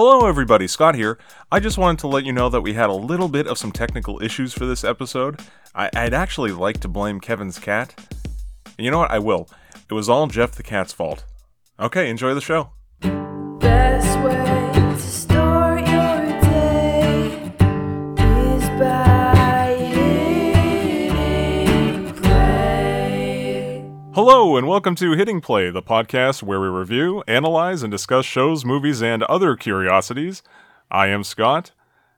[0.00, 0.68] Hello, everybody.
[0.68, 1.18] Scott here.
[1.50, 3.72] I just wanted to let you know that we had a little bit of some
[3.72, 5.40] technical issues for this episode.
[5.74, 7.98] I- would actually like to blame Kevin's cat.
[8.78, 9.10] You know what?
[9.10, 9.50] I will.
[9.90, 11.24] It was all Jeff the cat's fault.
[11.80, 12.70] Okay, enjoy the show.
[24.20, 28.64] Hello, and welcome to Hitting Play, the podcast where we review, analyze, and discuss shows,
[28.64, 30.42] movies, and other curiosities.
[30.90, 31.70] I am Scott,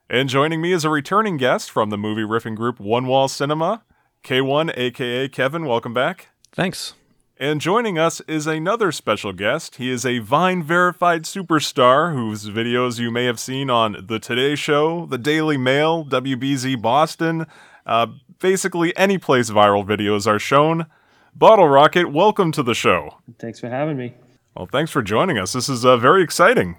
[0.08, 3.82] and joining me is a returning guest from the movie riffing group One Wall Cinema,
[4.24, 5.66] K1, aka Kevin.
[5.66, 6.28] Welcome back.
[6.52, 6.94] Thanks.
[7.36, 9.76] And joining us is another special guest.
[9.76, 14.54] He is a Vine verified superstar whose videos you may have seen on The Today
[14.54, 17.46] Show, The Daily Mail, WBZ Boston.
[17.84, 18.06] Uh,
[18.38, 20.86] basically, any place viral videos are shown.
[21.34, 23.16] Bottle Rocket, welcome to the show.
[23.38, 24.14] Thanks for having me.
[24.54, 25.52] Well, thanks for joining us.
[25.52, 26.76] This is uh, very exciting.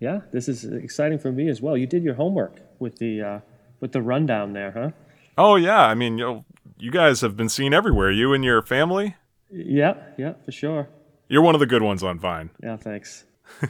[0.00, 1.76] Yeah, this is exciting for me as well.
[1.76, 3.40] You did your homework with the uh,
[3.80, 4.90] with the rundown there, huh?
[5.36, 6.44] Oh yeah, I mean, you,
[6.78, 8.10] you guys have been seen everywhere.
[8.10, 9.16] You and your family.
[9.50, 10.88] Yeah, yeah, for sure.
[11.28, 12.50] You're one of the good ones on Vine.
[12.62, 13.24] Yeah, thanks.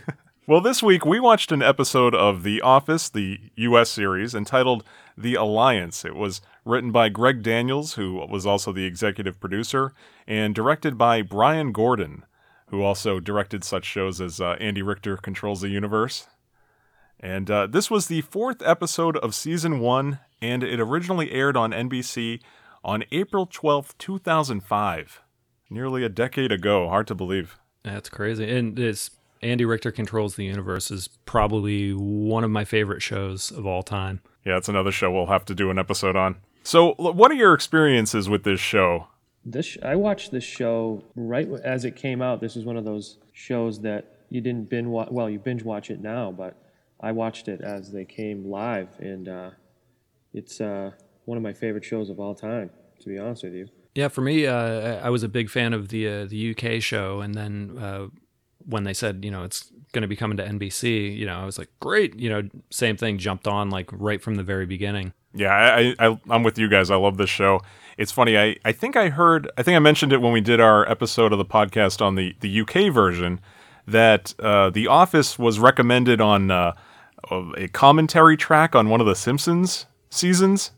[0.50, 4.82] Well, this week we watched an episode of The Office, the US series, entitled
[5.20, 6.04] The Alliance.
[6.04, 9.92] It was written by Greg Daniels, who was also the executive producer,
[10.26, 12.24] and directed by Bryan Gordon,
[12.68, 16.26] who also directed such shows as uh, Andy Richter Controls the Universe.
[17.18, 21.72] And uh, this was the fourth episode of season one, and it originally aired on
[21.72, 22.40] NBC
[22.82, 25.20] on April 12th, 2005.
[25.68, 26.88] Nearly a decade ago.
[26.88, 27.58] Hard to believe.
[27.82, 28.50] That's crazy.
[28.50, 29.10] And this
[29.42, 34.20] Andy Richter Controls the Universe is probably one of my favorite shows of all time.
[34.44, 36.36] Yeah, it's another show we'll have to do an episode on.
[36.62, 39.08] So, what are your experiences with this show?
[39.44, 42.40] This I watched this show right as it came out.
[42.40, 45.08] This is one of those shows that you didn't binge watch.
[45.10, 46.56] Well, you binge watch it now, but
[47.00, 49.50] I watched it as they came live, and uh,
[50.34, 50.90] it's uh,
[51.24, 52.70] one of my favorite shows of all time.
[53.00, 53.68] To be honest with you.
[53.94, 57.20] Yeah, for me, uh, I was a big fan of the uh, the UK show,
[57.20, 58.08] and then uh,
[58.66, 61.44] when they said, you know, it's going to be coming to NBC, you know, I
[61.44, 65.12] was like, great, you know, same thing, jumped on like right from the very beginning.
[65.32, 66.90] Yeah, I, I, I'm with you guys.
[66.90, 67.60] I love this show.
[67.96, 68.36] It's funny.
[68.36, 69.50] I, I think I heard.
[69.56, 72.34] I think I mentioned it when we did our episode of the podcast on the
[72.40, 73.40] the UK version
[73.86, 76.72] that uh, The Office was recommended on uh,
[77.30, 80.72] a commentary track on one of the Simpsons seasons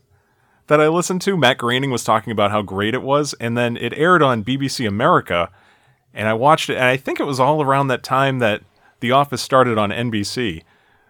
[0.67, 1.37] that I listened to.
[1.37, 4.87] Matt Groening was talking about how great it was, and then it aired on BBC
[4.87, 5.49] America,
[6.13, 8.61] and I watched it, and I think it was all around that time that
[9.03, 10.63] The Office started on NBC.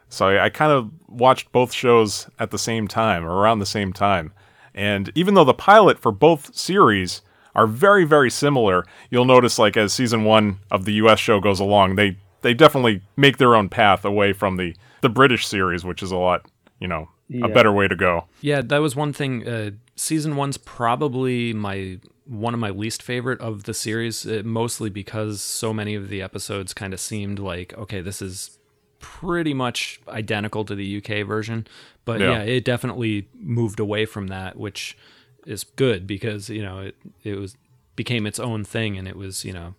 [0.10, 3.68] So I, I kind of watched both shows at the same time, or around the
[3.68, 4.34] same time.
[4.74, 7.22] And even though the pilot for both series
[7.54, 11.20] are very, very similar, you'll notice, like as season one of the U.S.
[11.20, 15.46] show goes along, they they definitely make their own path away from the the British
[15.46, 16.50] series, which is a lot,
[16.80, 17.10] you know,
[17.44, 18.26] a better way to go.
[18.42, 19.48] Yeah, that was one thing.
[19.48, 24.90] Uh, season one's probably my one of my least favorite of the series, uh, mostly
[24.90, 28.58] because so many of the episodes kind of seemed like, okay, this is
[29.00, 31.68] pretty much identical to the UK version.
[32.06, 32.38] But Yeah.
[32.38, 34.98] yeah, it definitely moved away from that, which
[35.46, 37.58] is good because you know it it was
[37.96, 39.76] became its own thing, and it was you know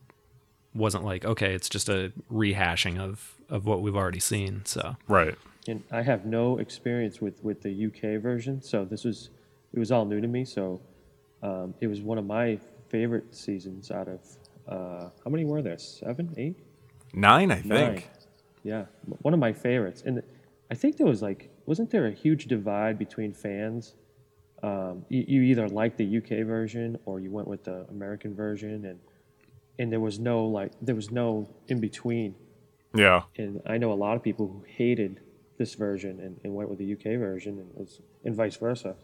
[0.75, 4.63] wasn't like okay, it's just a rehashing of of what we've already seen.
[4.65, 5.35] So Right.
[5.67, 9.31] And I have no experience with, with the UK version, so this was
[9.75, 10.45] it was all new to me.
[10.45, 10.81] So
[11.43, 12.59] um, it was one of my
[12.89, 14.21] favorite seasons out of
[14.69, 15.79] uh, how many were there?
[15.79, 16.57] Seven, eight,
[17.13, 17.69] Nine, I think.
[17.69, 18.03] nine.
[18.63, 18.85] Yeah,
[19.21, 20.03] one of my favorites.
[20.07, 20.23] And
[20.71, 23.95] I think there was like wasn't there a huge divide between fans?
[24.63, 28.87] Um, you, you either liked the UK version or you went with the American version,
[28.87, 28.99] and
[29.79, 32.35] and there was no like there was no in between.
[32.95, 33.23] Yeah.
[33.37, 35.21] And I know a lot of people who hated
[35.59, 38.95] this version and, and went with the UK version, and was and vice versa.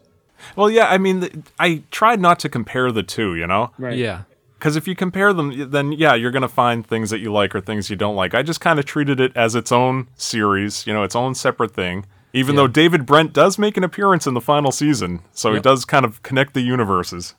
[0.55, 0.87] Well, yeah.
[0.87, 3.35] I mean, th- I tried not to compare the two.
[3.35, 3.71] You know.
[3.77, 3.97] Right.
[3.97, 4.23] yeah,
[4.57, 7.53] Because if you compare them, then yeah, you're going to find things that you like
[7.55, 8.33] or things you don't like.
[8.33, 11.73] I just kind of treated it as its own series, you know, its own separate
[11.73, 12.05] thing.
[12.33, 15.83] Even though David Brent does make an appearance in the final season, so he does
[15.83, 17.35] kind of connect the universes.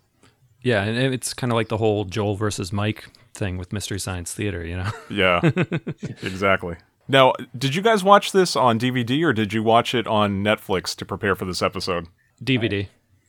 [0.61, 4.35] yeah, and it's kind of like the whole Joel versus Mike thing with Mystery Science
[4.35, 4.63] Theater.
[4.65, 4.91] You know.
[5.09, 5.41] Yeah,
[6.23, 6.77] exactly.
[7.09, 10.95] Now, did you guys watch this on DVD or did you watch it on Netflix
[10.97, 12.07] to prepare for this episode?
[12.43, 12.89] DVD.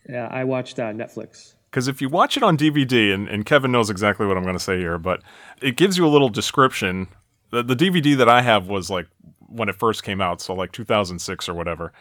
[0.10, 1.54] Yeah, I watched uh, Netflix.
[1.70, 4.56] Because if you watch it on DVD, and, and Kevin knows exactly what I'm going
[4.56, 5.22] to say here, but
[5.62, 7.08] it gives you a little description.
[7.50, 9.08] The, the DVD that I have was like
[9.40, 11.92] when it first came out, so like 2006 or whatever.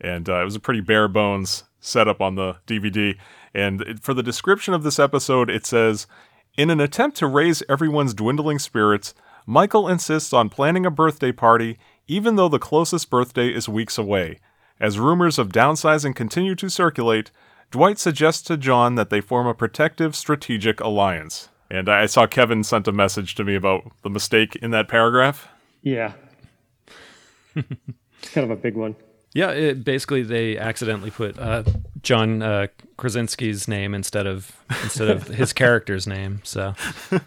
[0.00, 3.16] And uh, it was a pretty bare bones setup on the DVD.
[3.54, 6.06] And it, for the description of this episode, it says
[6.56, 9.14] In an attempt to raise everyone's dwindling spirits,
[9.46, 14.38] Michael insists on planning a birthday party, even though the closest birthday is weeks away.
[14.82, 17.30] As rumors of downsizing continue to circulate,
[17.70, 21.48] Dwight suggests to John that they form a protective strategic alliance.
[21.70, 25.46] And I saw Kevin sent a message to me about the mistake in that paragraph.
[25.82, 26.14] Yeah.
[27.54, 28.96] it's kind of a big one.
[29.34, 31.62] Yeah, it, basically they accidentally put uh,
[32.02, 32.66] John uh,
[32.98, 36.40] Krasinski's name instead of instead of his character's name.
[36.42, 36.74] So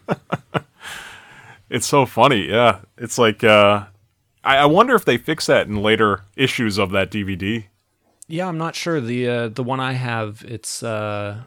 [1.69, 2.79] It's so funny, yeah.
[2.97, 3.85] It's like uh,
[4.45, 7.65] I, I wonder if they fix that in later issues of that DVD.
[8.27, 11.43] yeah, I'm not sure the uh, the one I have it's uh,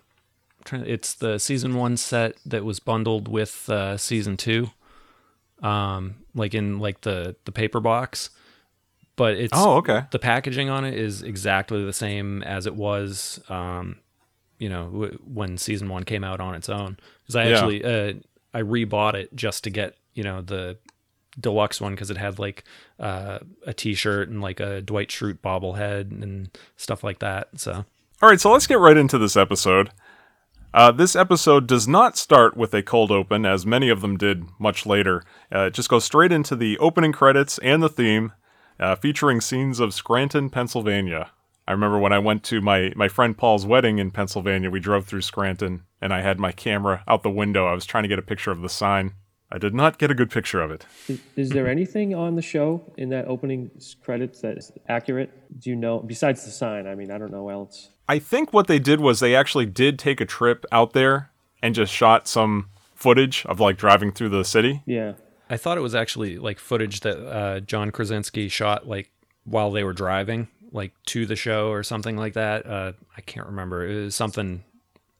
[0.73, 4.71] it's the season one set that was bundled with uh, season two,
[5.63, 8.31] um, like in like the the paper box.
[9.17, 10.05] But it's Oh, okay.
[10.13, 13.97] the packaging on it is exactly the same as it was um
[14.59, 17.55] you know w- when season 1 came out on its own cuz I Yeah.
[17.55, 18.13] actually uh
[18.55, 20.79] I rebought it just to get you know the
[21.39, 22.65] deluxe one cuz it had like
[22.99, 27.85] uh a t-shirt and like a Dwight Schrute bobblehead and stuff like that so
[28.21, 29.91] All right, so let's get right into this episode.
[30.75, 34.45] Uh, this episode does not start with a cold open, as many of them did
[34.59, 35.23] much later.
[35.55, 38.33] Uh, it just goes straight into the opening credits and the theme,
[38.79, 41.31] uh, featuring scenes of Scranton, Pennsylvania.
[41.67, 45.07] I remember when I went to my, my friend Paul's wedding in Pennsylvania, we drove
[45.07, 47.67] through Scranton, and I had my camera out the window.
[47.67, 49.15] I was trying to get a picture of the sign.
[49.51, 50.85] I did not get a good picture of it.
[51.09, 53.71] Is, is there anything on the show in that opening
[54.03, 55.31] credits that is accurate?
[55.59, 56.87] Do you know, besides the sign?
[56.87, 57.89] I mean, I don't know else.
[58.09, 61.31] I think what they did was they actually did take a trip out there
[61.63, 64.83] and just shot some footage of like driving through the city.
[64.85, 65.15] Yeah.
[65.49, 69.11] I thought it was actually like footage that uh, John Krasinski shot like
[69.45, 72.67] while they were driving, like to the show or something like that.
[72.67, 73.87] Uh, I can't remember.
[73.87, 74.63] It was something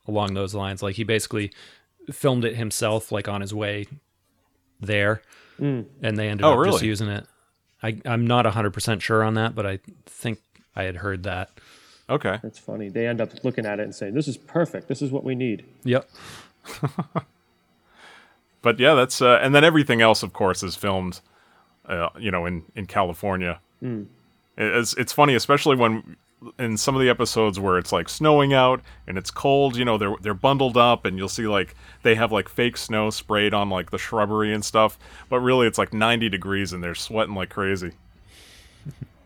[0.07, 0.83] along those lines.
[0.83, 1.51] Like he basically
[2.11, 3.87] filmed it himself, like on his way
[4.81, 5.23] there,
[5.59, 7.27] and they ended Oh, up just using it.
[7.83, 10.41] I, I'm not 100% sure on that, but I think
[10.75, 11.51] I had heard that.
[12.11, 12.39] Okay.
[12.43, 12.89] That's funny.
[12.89, 14.89] They end up looking at it and saying, "This is perfect.
[14.89, 16.09] This is what we need." Yep.
[18.61, 21.21] But yeah, that's uh, and then everything else, of course, is filmed,
[21.87, 23.61] uh, you know, in in California.
[24.57, 26.17] It's it's funny, especially when
[26.59, 29.77] in some of the episodes where it's like snowing out and it's cold.
[29.77, 33.11] You know, they're they're bundled up, and you'll see like they have like fake snow
[33.11, 34.99] sprayed on like the shrubbery and stuff.
[35.29, 37.93] But really, it's like 90 degrees, and they're sweating like crazy.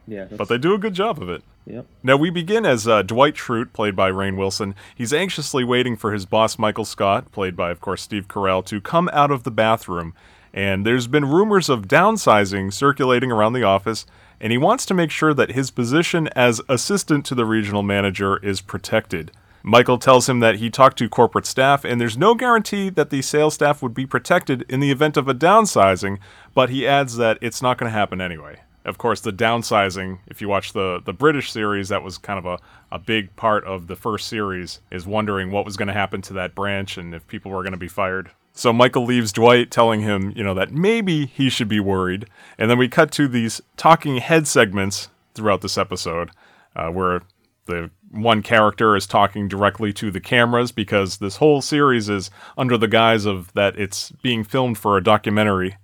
[0.06, 0.24] Yeah.
[0.24, 1.42] That's, But they do a good job of it.
[1.64, 1.86] yep.
[2.02, 4.74] Now we begin as uh, Dwight Schrute, played by Rainn Wilson.
[4.96, 8.80] He's anxiously waiting for his boss Michael Scott, played by, of course, Steve Carell, to
[8.80, 10.12] come out of the bathroom.
[10.52, 14.04] And there's been rumors of downsizing circulating around the office,
[14.42, 18.36] and he wants to make sure that his position as assistant to the regional manager
[18.38, 19.30] is protected.
[19.62, 23.22] Michael tells him that he talked to corporate staff, and there's no guarantee that the
[23.22, 26.18] sales staff would be protected in the event of a downsizing,
[26.52, 28.60] but he adds that it's not going to happen anyway.
[28.84, 32.46] Of course, the downsizing, if you watch the, the British series, that was kind of
[32.46, 32.58] a,
[32.90, 36.32] a big part of the first series, is wondering what was going to happen to
[36.32, 38.32] that branch and if people were going to be fired.
[38.52, 42.26] So Michael leaves Dwight telling him, you know, that maybe he should be worried.
[42.58, 46.31] And then we cut to these talking head segments throughout this episode
[46.76, 47.22] uh, where
[47.66, 52.76] the one character is talking directly to the cameras because this whole series is under
[52.76, 55.76] the guise of that it's being filmed for a documentary.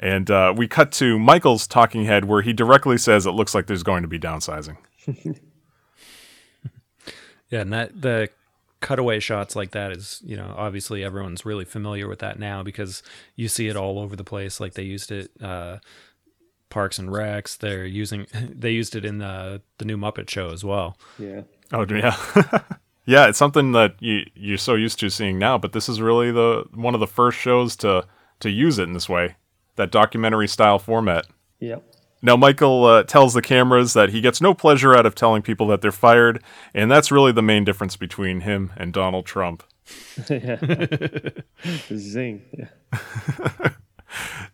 [0.00, 3.66] And uh, we cut to Michael's talking head where he directly says it looks like
[3.66, 4.78] there's going to be downsizing.
[7.52, 8.30] Yeah, and that the
[8.82, 13.02] cutaway shots like that is, you know, obviously everyone's really familiar with that now because
[13.36, 14.60] you see it all over the place.
[14.60, 15.78] Like they used it uh
[16.68, 17.56] Parks and Recs.
[17.56, 20.98] They're using they used it in the the new Muppet Show as well.
[21.18, 21.42] Yeah.
[21.72, 22.16] Oh yeah,
[23.06, 23.28] yeah.
[23.28, 26.64] It's something that you you're so used to seeing now, but this is really the
[26.74, 28.06] one of the first shows to
[28.40, 29.36] to use it in this way,
[29.76, 31.26] that documentary style format.
[31.60, 31.91] Yep.
[32.22, 35.66] Now, Michael uh, tells the cameras that he gets no pleasure out of telling people
[35.68, 39.64] that they're fired, and that's really the main difference between him and Donald Trump.
[41.94, 42.42] Zing.
[42.56, 42.68] Yeah.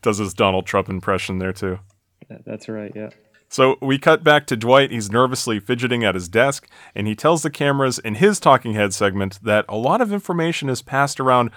[0.02, 1.80] Does his Donald Trump impression there too.
[2.28, 2.92] That- That's right.
[2.94, 3.10] Yeah.
[3.50, 4.90] So we cut back to Dwight.
[4.90, 8.92] He's nervously fidgeting at his desk, and he tells the cameras in his talking head
[8.92, 11.48] segment that a lot of information is passed around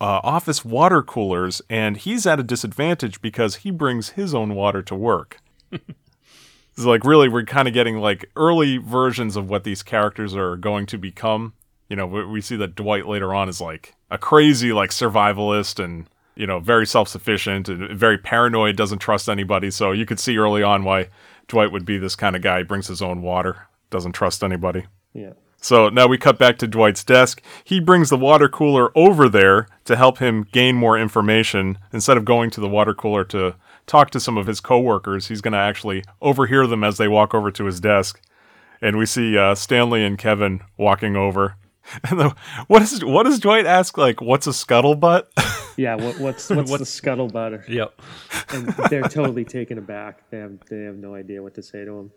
[0.00, 4.82] uh, office water coolers, and he's at a disadvantage because he brings his own water
[4.82, 5.38] to work.
[5.72, 10.56] It's like really, we're kind of getting like early versions of what these characters are
[10.56, 11.54] going to become.
[11.88, 15.82] You know, we, we see that Dwight later on is like a crazy like survivalist
[15.82, 19.70] and you know very self-sufficient and very paranoid, doesn't trust anybody.
[19.70, 21.08] So you could see early on why
[21.48, 22.58] Dwight would be this kind of guy.
[22.58, 24.84] He brings his own water, doesn't trust anybody.
[25.14, 25.32] Yeah.
[25.58, 27.42] So now we cut back to Dwight's desk.
[27.64, 31.78] He brings the water cooler over there to help him gain more information.
[31.92, 33.54] Instead of going to the water cooler to
[33.86, 37.34] talk to some of his coworkers, he's going to actually overhear them as they walk
[37.34, 38.20] over to his desk.
[38.80, 41.56] And we see uh, Stanley and Kevin walking over.
[42.10, 42.34] And the,
[42.66, 43.96] what is what does Dwight ask?
[43.96, 45.26] Like, what's a scuttlebutt?
[45.76, 47.68] Yeah, what, what's what's the scuttlebutt?
[47.68, 48.00] Yep.
[48.48, 50.22] And they're totally taken aback.
[50.30, 52.10] They have they have no idea what to say to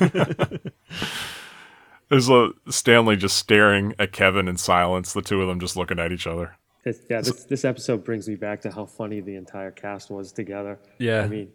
[0.00, 0.70] him.
[2.08, 5.12] There's a Stanley just staring at Kevin in silence.
[5.12, 6.56] The two of them just looking at each other.
[6.84, 10.32] It's, yeah, this this episode brings me back to how funny the entire cast was
[10.32, 10.80] together.
[10.98, 11.22] Yeah.
[11.22, 11.52] I mean,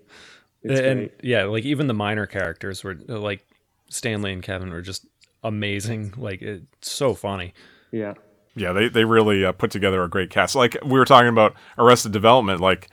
[0.64, 1.14] it's and great.
[1.22, 3.46] yeah, like even the minor characters were uh, like
[3.90, 5.06] Stanley and Kevin were just
[5.44, 6.14] amazing.
[6.18, 7.54] Like it's so funny.
[7.92, 8.14] Yeah,
[8.56, 10.56] Yeah, they they really uh, put together a great cast.
[10.56, 12.90] Like we were talking about Arrested Development, like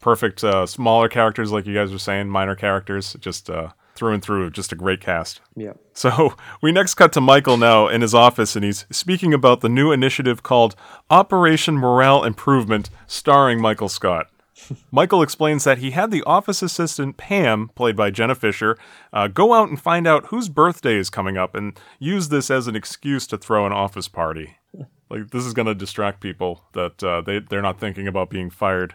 [0.00, 4.22] perfect uh, smaller characters, like you guys were saying, minor characters, just uh, through and
[4.22, 5.40] through, just a great cast.
[5.56, 5.72] yeah.
[5.94, 9.68] So we next cut to Michael now in his office, and he's speaking about the
[9.68, 10.74] new initiative called
[11.10, 14.28] Operation Morale Improvement, starring Michael Scott.
[14.90, 18.76] Michael explains that he had the office assistant Pam, played by Jenna Fischer,
[19.12, 22.66] uh, go out and find out whose birthday is coming up and use this as
[22.68, 24.56] an excuse to throw an office party.
[25.10, 28.48] Like, this is going to distract people that uh, they, they're not thinking about being
[28.48, 28.94] fired.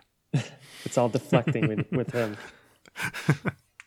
[0.84, 2.38] It's all deflecting with, with him.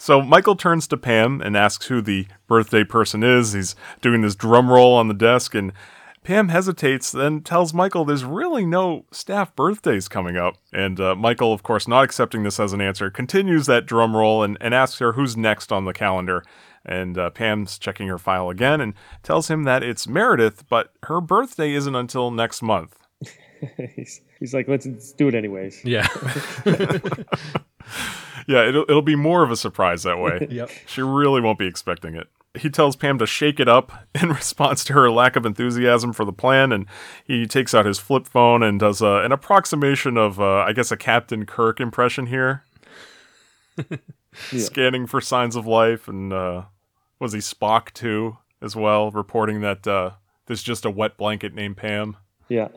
[0.00, 3.52] So Michael turns to Pam and asks who the birthday person is.
[3.52, 5.74] He's doing this drum roll on the desk, and
[6.24, 10.56] Pam hesitates, then tells Michael there's really no staff birthdays coming up.
[10.72, 14.42] And uh, Michael, of course, not accepting this as an answer, continues that drum roll
[14.42, 16.44] and, and asks her who's next on the calendar.
[16.82, 21.20] And uh, Pam's checking her file again and tells him that it's Meredith, but her
[21.20, 22.96] birthday isn't until next month.
[23.94, 25.84] he's, he's like, let's, let's do it anyways.
[25.84, 26.08] Yeah.
[28.46, 30.46] Yeah, it'll, it'll be more of a surprise that way.
[30.50, 30.70] Yep.
[30.86, 32.28] She really won't be expecting it.
[32.58, 36.24] He tells Pam to shake it up in response to her lack of enthusiasm for
[36.24, 36.86] the plan, and
[37.24, 40.90] he takes out his flip phone and does uh, an approximation of, uh, I guess,
[40.90, 42.64] a Captain Kirk impression here.
[44.32, 46.62] Scanning for signs of life, and uh,
[47.18, 50.10] was he Spock too, as well, reporting that uh,
[50.46, 52.16] there's just a wet blanket named Pam.
[52.48, 52.68] Yeah.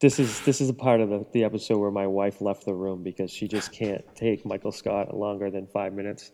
[0.00, 2.74] This is this is a part of the, the episode where my wife left the
[2.74, 6.32] room because she just can't take Michael Scott longer than five minutes.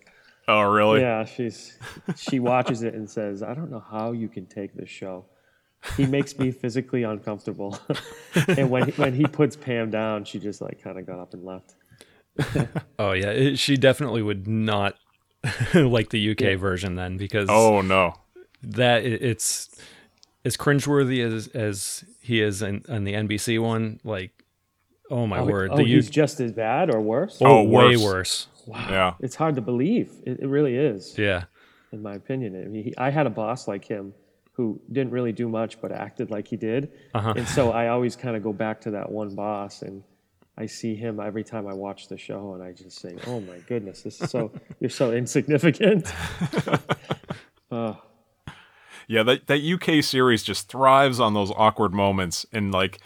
[0.49, 1.01] Oh, really?
[1.01, 1.79] Yeah, she's
[2.17, 5.27] she watches it and says, "I don't know how you can take this show.
[5.97, 7.79] He makes me physically uncomfortable."
[8.49, 11.35] and when he, when he puts Pam down, she just like kind of got up
[11.35, 11.75] and left.
[12.99, 13.31] Oh yeah.
[13.31, 14.95] It- she definitely would not
[15.75, 18.15] like the UK version then because Oh, no.
[18.63, 19.69] that it, it's
[20.45, 24.01] as cringeworthy as as he is in, in the NBC one.
[24.05, 24.45] Like,
[25.11, 27.39] oh my Oh, word, oh, the he's U- just as bad or worse.
[27.41, 28.03] oh, Oh, way worse.
[28.05, 28.47] worse.
[28.69, 29.15] Yeah.
[29.21, 30.11] It's hard to believe.
[30.25, 31.45] It, it really is, Yeah.
[31.93, 32.55] in my opinion.
[32.63, 34.15] I, mean, he, I had a boss like him
[34.53, 37.35] who didn't really do much but acted like he did, Uh-huh.
[37.37, 40.03] and so I always kind of go back to that one boss and.
[40.59, 43.57] I see him every time I watch the show, and I just say, "Oh my
[43.67, 46.13] goodness, this is so you're so insignificant."
[47.71, 47.97] oh,
[49.11, 53.01] Yeah, that that UK series just thrives on those awkward moments, and like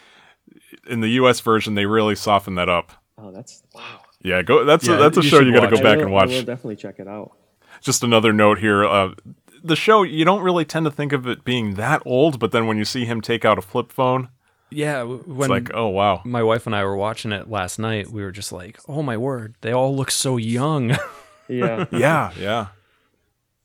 [0.86, 2.92] in the US version, they really soften that up.
[3.16, 4.00] oh, that's wow.
[4.22, 4.64] Yeah, go.
[4.64, 6.18] That's Yeah, a, that's a you show you got to go back I and will-
[6.18, 6.28] I watch.
[6.30, 7.32] will definitely check it out.
[7.80, 8.84] Just another note here.
[8.84, 9.14] Uh,
[9.62, 12.66] the show you don't really tend to think of it being that old, but then
[12.66, 14.28] when you see him take out a flip phone,
[14.70, 14.98] Yeah.
[15.00, 16.20] w- it's When like, oh wow.
[16.24, 19.16] my wife and I were watching it last night, we were just like, oh my
[19.16, 20.96] word, they all look so young.
[21.46, 22.66] Yeah, Yeah, yeah,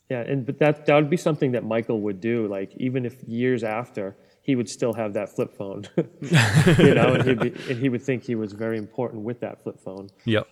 [0.10, 2.48] yeah, and but that that would be something that Michael would do.
[2.48, 7.24] Like even if years after, he would still have that flip phone, you know, and,
[7.24, 10.10] he'd be, and he would think he was very important with that flip phone.
[10.26, 10.48] yep.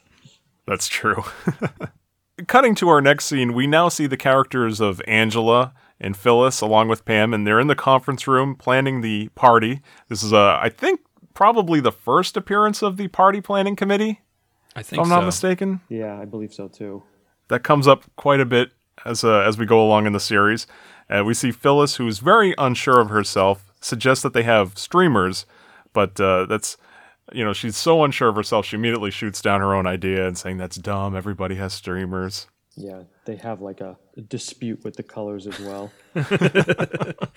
[0.67, 1.23] that's true.
[2.47, 6.87] Cutting to our next scene, we now see the characters of Angela and Phyllis along
[6.87, 9.81] with Pam, and they're in the conference room planning the party.
[10.07, 10.99] This is, uh, I think,
[11.33, 14.21] probably the first appearance of the party planning committee,
[14.75, 15.81] I think, if I'm not mistaken.
[15.89, 17.01] Yeah, I believe so too.
[17.47, 18.71] that comes up quite a bit
[19.05, 20.67] as uh, as we go along in the series.
[21.09, 25.45] Uh, we see Phyllis, who is very unsure of herself, suggests that they have streamers,
[25.93, 26.77] but uh, that's
[27.31, 30.37] you know she's so unsure of herself, she immediately shoots down her own idea and
[30.37, 31.15] saying that's dumb.
[31.15, 32.47] Everybody has streamers.
[32.75, 35.91] Yeah, they have like a, dispute with the colors as well.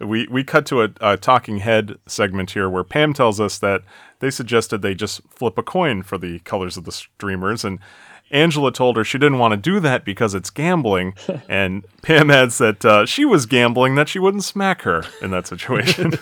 [0.00, 3.82] We we cut to a, a talking head segment here where Pam tells us that
[4.20, 7.78] they suggested they just flip a coin for the colors of the streamers and.
[8.30, 11.14] Angela told her she didn't want to do that because it's gambling,
[11.48, 15.46] and Pam adds that uh, she was gambling that she wouldn't smack her in that
[15.46, 16.12] situation.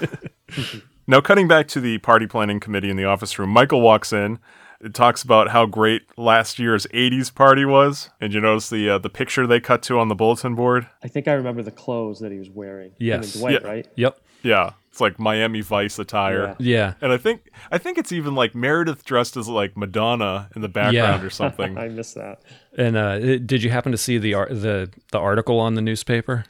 [1.07, 4.39] now, cutting back to the party planning committee in the office room, Michael walks in.
[4.81, 8.99] it talks about how great last year's '80s party was, and you notice the uh,
[8.99, 10.87] the picture they cut to on the bulletin board.
[11.03, 12.93] I think I remember the clothes that he was wearing.
[12.99, 13.35] Yes.
[13.35, 13.69] Dwight, Yeah.
[13.69, 13.89] right?
[13.97, 14.21] Yep.
[14.43, 16.57] Yeah, it's like Miami Vice attire.
[16.59, 16.95] Yeah.
[17.03, 20.69] And I think I think it's even like Meredith dressed as like Madonna in the
[20.69, 21.27] background Yeah.
[21.27, 21.77] or something.
[21.85, 22.41] I missed that.
[22.79, 26.45] And uh, did you happen to see the ar- the the article on the newspaper?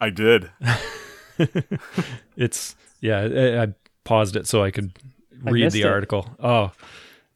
[0.00, 0.50] I did.
[2.36, 3.20] It's yeah.
[3.20, 3.74] I, I
[4.04, 4.92] paused it so I could
[5.42, 5.86] read missed the it.
[5.86, 6.28] article.
[6.38, 6.72] Oh,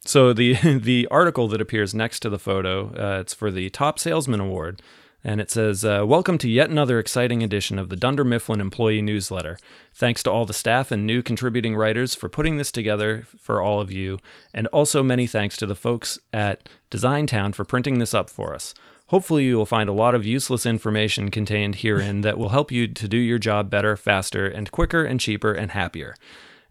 [0.05, 3.99] so the the article that appears next to the photo, uh, it's for the Top
[3.99, 4.81] Salesman Award,
[5.25, 9.03] and it says, uh, "Welcome to yet another exciting edition of the Dunder Mifflin Employee
[9.03, 9.59] Newsletter.
[9.95, 13.81] Thanks to all the staff and new contributing writers for putting this together for all
[13.81, 14.19] of you,
[14.55, 18.55] and also many thanks to the folks at Design Town for printing this up for
[18.55, 18.75] us."
[19.11, 22.89] Hopefully, you will find a lot of useless information contained herein that will help you
[22.89, 26.17] to do your job better, faster, and quicker, and cheaper, and happier.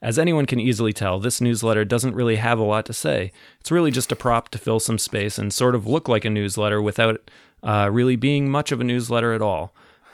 [0.06, 3.32] As anyone can easily tell, this newsletter doesn't really have a lot to say.
[3.60, 6.30] It's really just a prop to fill some space and sort of look like a
[6.30, 7.28] newsletter without
[7.64, 9.74] uh, really being much of a newsletter at all.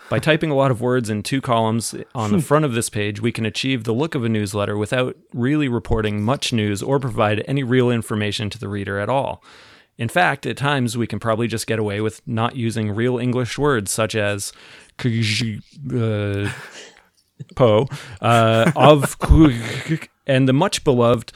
[0.10, 3.22] By typing a lot of words in two columns on the front of this page,
[3.22, 7.44] we can achieve the look of a newsletter without really reporting much news or provide
[7.46, 9.44] any real information to the reader at all.
[9.98, 13.58] In fact, at times we can probably just get away with not using real English
[13.58, 14.54] words such as
[15.04, 16.50] uh,
[17.56, 17.88] po
[18.22, 19.16] uh, of
[20.28, 21.32] and the much beloved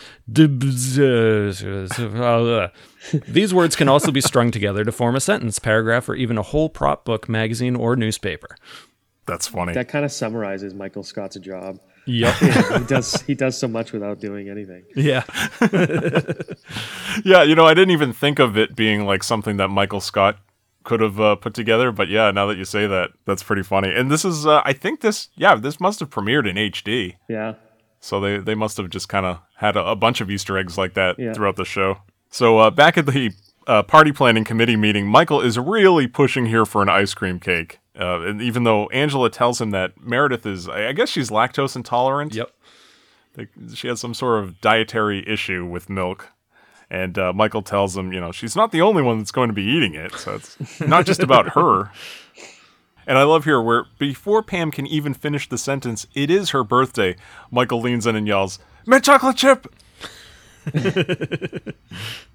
[3.28, 6.42] these words can also be strung together to form a sentence, paragraph, or even a
[6.42, 8.56] whole prop book, magazine, or newspaper.
[9.28, 9.74] That's funny.
[9.74, 11.80] That kind of summarizes Michael Scott's job.
[12.06, 12.36] Yep.
[12.80, 14.84] he does he does so much without doing anything.
[14.96, 15.24] yeah.
[17.24, 20.38] yeah, you know, I didn't even think of it being like something that Michael Scott
[20.86, 23.94] could have uh, put together, but yeah, now that you say that, that's pretty funny.
[23.94, 27.16] And this is, uh, I think this, yeah, this must have premiered in HD.
[27.28, 27.56] Yeah.
[28.00, 30.78] So they, they must have just kind of had a, a bunch of Easter eggs
[30.78, 31.34] like that Yeah.
[31.34, 31.98] throughout the show.
[32.30, 33.32] So uh, back at the
[33.68, 37.80] uh, party planning committee meeting, Michael is really pushing here for an ice cream cake.
[38.00, 41.76] Uh, and even though Angela tells him that Meredith is, I I guess she's lactose
[41.76, 42.36] intolerant.
[42.36, 42.52] Yep.
[43.38, 46.32] Like, she has some sort of dietary issue with milk.
[46.90, 49.54] And uh, Michael tells him, you know, she's not the only one that's going to
[49.54, 50.14] be eating it.
[50.14, 51.92] So it's not just about her.
[53.08, 56.64] And I love here where before Pam can even finish the sentence, it is her
[56.64, 57.16] birthday.
[57.52, 59.68] Michael leans in and yells, Mint chocolate chip!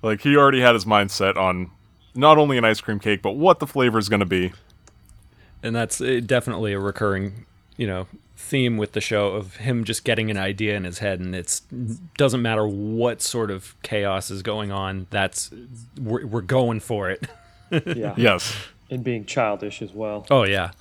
[0.03, 1.73] like he already had his mind set on
[2.15, 4.53] not only an ice cream cake, but what the flavor is going to be.
[5.63, 7.47] And that's uh, definitely a recurring,
[7.81, 11.19] you know, theme with the show of him just getting an idea in his head,
[11.19, 11.61] and it's
[12.19, 15.07] doesn't matter what sort of chaos is going on.
[15.09, 15.51] That's
[15.99, 17.27] we're, we're going for it.
[17.87, 18.14] Yeah.
[18.16, 18.53] Yes.
[18.90, 20.27] And being childish as well.
[20.29, 20.73] Oh yeah,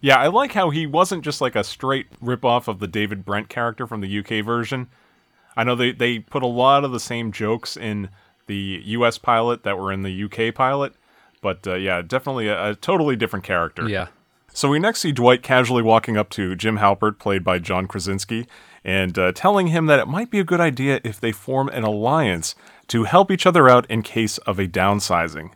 [0.00, 3.48] Yeah, I like how he wasn't just like a straight ripoff of the David Brent
[3.48, 4.86] character from the UK version.
[5.56, 8.08] I know they, they put a lot of the same jokes in
[8.46, 10.94] the US pilot that were in the UK pilot,
[11.40, 13.88] but uh, yeah, definitely a, a totally different character.
[13.88, 14.06] yeah.
[14.54, 18.46] So we next see Dwight casually walking up to Jim Halpert, played by John Krasinski,
[18.84, 21.84] and uh, telling him that it might be a good idea if they form an
[21.84, 22.54] alliance
[22.88, 25.52] to help each other out in case of a downsizing.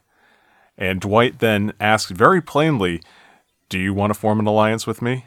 [0.79, 3.03] And Dwight then asks very plainly,
[3.69, 5.25] Do you want to form an alliance with me?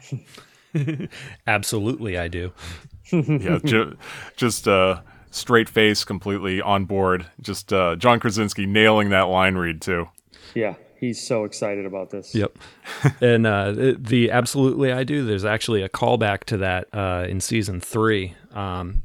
[1.46, 2.52] Absolutely, I do.
[3.12, 3.96] yeah, ju-
[4.36, 7.26] just uh, straight face, completely on board.
[7.40, 10.08] Just uh, John Krasinski nailing that line read, too.
[10.54, 10.74] Yeah.
[11.00, 12.34] He's so excited about this.
[12.34, 12.58] Yep.
[13.22, 15.24] and uh, the- the absolutely I do.
[15.24, 18.34] There's actually a callback to that uh, in season three.
[18.52, 19.02] Um,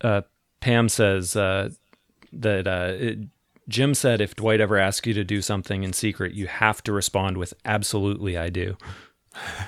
[0.00, 0.22] uh,
[0.60, 1.70] Pam says uh,
[2.32, 3.18] that uh, it,
[3.68, 6.92] Jim said if Dwight ever asks you to do something in secret, you have to
[6.92, 8.76] respond with "Absolutely, I do."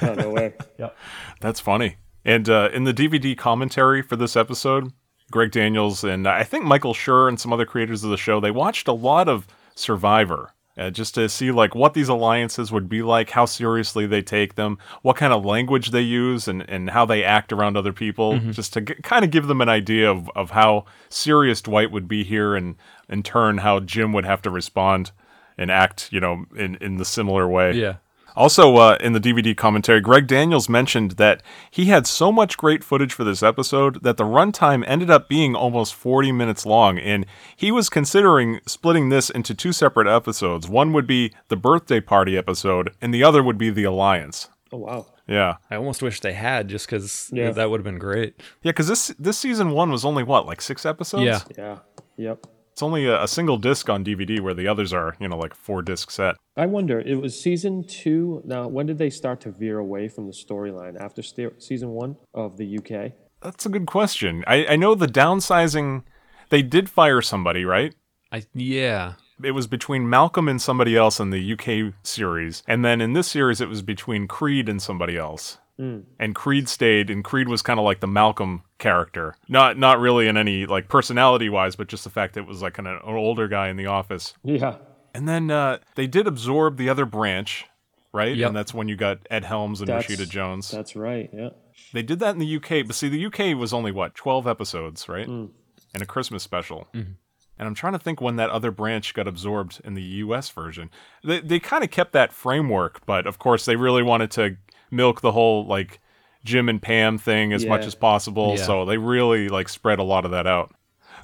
[0.01, 0.55] Oh, no way.
[0.79, 0.97] yep.
[1.40, 1.97] That's funny.
[2.25, 4.92] And uh, in the DVD commentary for this episode,
[5.31, 8.51] Greg Daniels and I think Michael Schur and some other creators of the show, they
[8.51, 10.55] watched a lot of Survivor.
[10.79, 14.55] Uh, just to see like what these alliances would be like, how seriously they take
[14.55, 18.38] them, what kind of language they use, and, and how they act around other people,
[18.53, 22.07] just to g- kind of give them an idea of, of how serious Dwight would
[22.07, 22.77] be here, and
[23.09, 25.11] in turn how Jim would have to respond
[25.57, 27.73] and act, you know, in, in the similar way.
[27.73, 27.95] Yeah.
[28.38, 32.85] Also, uh, in the DVD commentary, Greg Daniels mentioned that he had so much great
[32.85, 37.27] footage for this episode that the runtime ended up being almost 40 minutes long, and
[37.57, 40.68] he was considering splitting this into two separate episodes.
[40.68, 44.48] One would be the birthday party episode, and the other would be the Alliance.
[44.72, 45.07] Oh, wow.
[45.27, 47.51] Yeah, I almost wish they had, just because Yeah.
[47.51, 48.40] that would have been great.
[48.62, 51.24] yeah, because this this season one was only what like six episodes.
[51.24, 51.40] Yeah.
[51.59, 51.79] Yeah.
[52.16, 52.46] Yep.
[52.79, 55.53] It's only a, a single disc on DVD, where the others are you know like
[55.53, 56.37] four disc set.
[56.57, 58.41] I wonder, it was season two.
[58.45, 60.97] Now, when did they start to veer away from the storyline?
[60.97, 63.14] After sta- season one of the UK?
[63.43, 64.45] That's a good question.
[64.47, 66.05] I, I know the downsizing
[66.51, 67.97] They did fire somebody, right?
[68.31, 69.14] I yeah.
[69.43, 73.27] It was between Malcolm and somebody else in the UK series, and then in this
[73.27, 75.59] series it was between Creed and somebody else.
[75.79, 80.27] And Creed stayed, and Creed was kind of like the Malcolm character, not not really
[80.27, 83.01] in any like personality wise, but just the fact that it was like an, an
[83.05, 84.35] older guy in the office.
[84.43, 84.77] Yeah.
[85.14, 87.64] And then uh, they did absorb the other branch,
[88.12, 88.37] right?
[88.37, 88.49] Yep.
[88.49, 90.71] And that's when you got Ed Helms and That's- Rashida Jones.
[90.71, 91.31] That's right.
[91.33, 91.51] Yeah.
[91.93, 95.09] They did that in the UK, but see, the UK was only what twelve episodes,
[95.09, 95.27] right?
[95.27, 95.51] Mm.
[95.95, 96.88] And a Christmas special.
[96.93, 100.91] And I'm trying to think when that other branch got absorbed in the US version.
[101.25, 104.57] They they kind of kept that framework, but of course they really wanted to
[104.90, 106.01] milk the whole like
[106.44, 108.55] Jim and Pam thing as much as possible.
[108.57, 108.64] Yeah.
[108.64, 110.74] So they really like spread a lot of that out.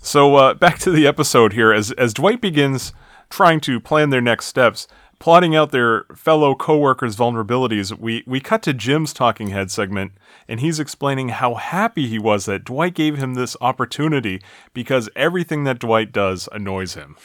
[0.00, 2.92] So uh, back to the episode here, as as Dwight begins
[3.30, 4.86] trying to plan their next steps,
[5.18, 10.12] plotting out their fellow coworkers' vulnerabilities, we we cut to Jim's talking head segment,
[10.48, 14.40] and he's explaining how happy he was that Dwight gave him this opportunity
[14.72, 17.16] because everything that Dwight does annoys him.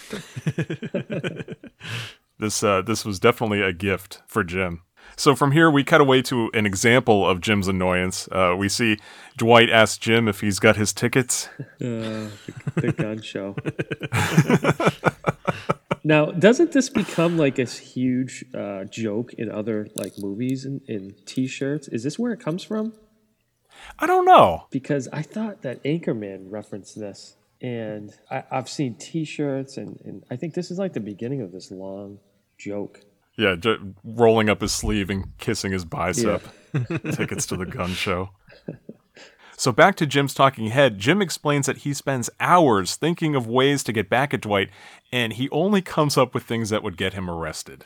[2.40, 4.82] this uh, this was definitely a gift for Jim.
[5.20, 8.30] So from here, we cut away to an example of Jim's annoyance.
[8.32, 8.98] Uh, we see
[9.36, 11.50] Dwight ask Jim if he's got his tickets.
[11.82, 12.28] Uh,
[12.76, 13.56] the, the gun show.
[16.04, 21.16] now, doesn't this become like a huge uh, joke in other like movies and in
[21.26, 21.88] T-shirts?
[21.88, 22.94] Is this where it comes from?
[23.98, 24.66] I don't know.
[24.72, 30.36] Because I thought that Anchorman referenced this, and I, I've seen T-shirts, and, and I
[30.36, 32.20] think this is like the beginning of this long
[32.58, 33.02] joke.
[33.40, 36.44] Yeah, j- rolling up his sleeve and kissing his bicep.
[37.14, 38.32] Tickets to the gun show.
[39.56, 43.82] So back to Jim's talking head, Jim explains that he spends hours thinking of ways
[43.84, 44.70] to get back at Dwight,
[45.10, 47.86] and he only comes up with things that would get him arrested.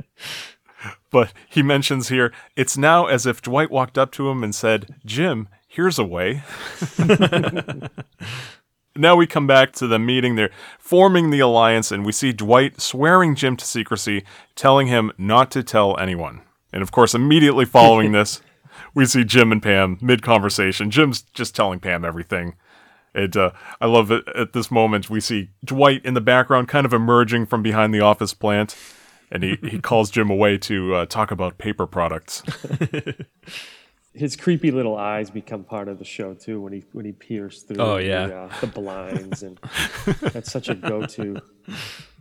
[1.10, 4.94] but he mentions here, it's now as if Dwight walked up to him and said,
[5.06, 6.42] Jim, here's a way.
[8.96, 10.36] Now we come back to the meeting.
[10.36, 15.50] They're forming the alliance, and we see Dwight swearing Jim to secrecy, telling him not
[15.52, 16.42] to tell anyone.
[16.72, 18.40] And of course, immediately following this,
[18.94, 20.90] we see Jim and Pam mid conversation.
[20.90, 22.54] Jim's just telling Pam everything.
[23.14, 25.08] And uh, I love it at this moment.
[25.08, 28.76] We see Dwight in the background, kind of emerging from behind the office plant,
[29.30, 32.42] and he, he calls Jim away to uh, talk about paper products.
[34.14, 37.62] His creepy little eyes become part of the show too when he when he peers
[37.62, 38.24] through Oh, the, yeah.
[38.26, 39.58] uh, the blinds, and
[40.32, 41.40] that's such a go-to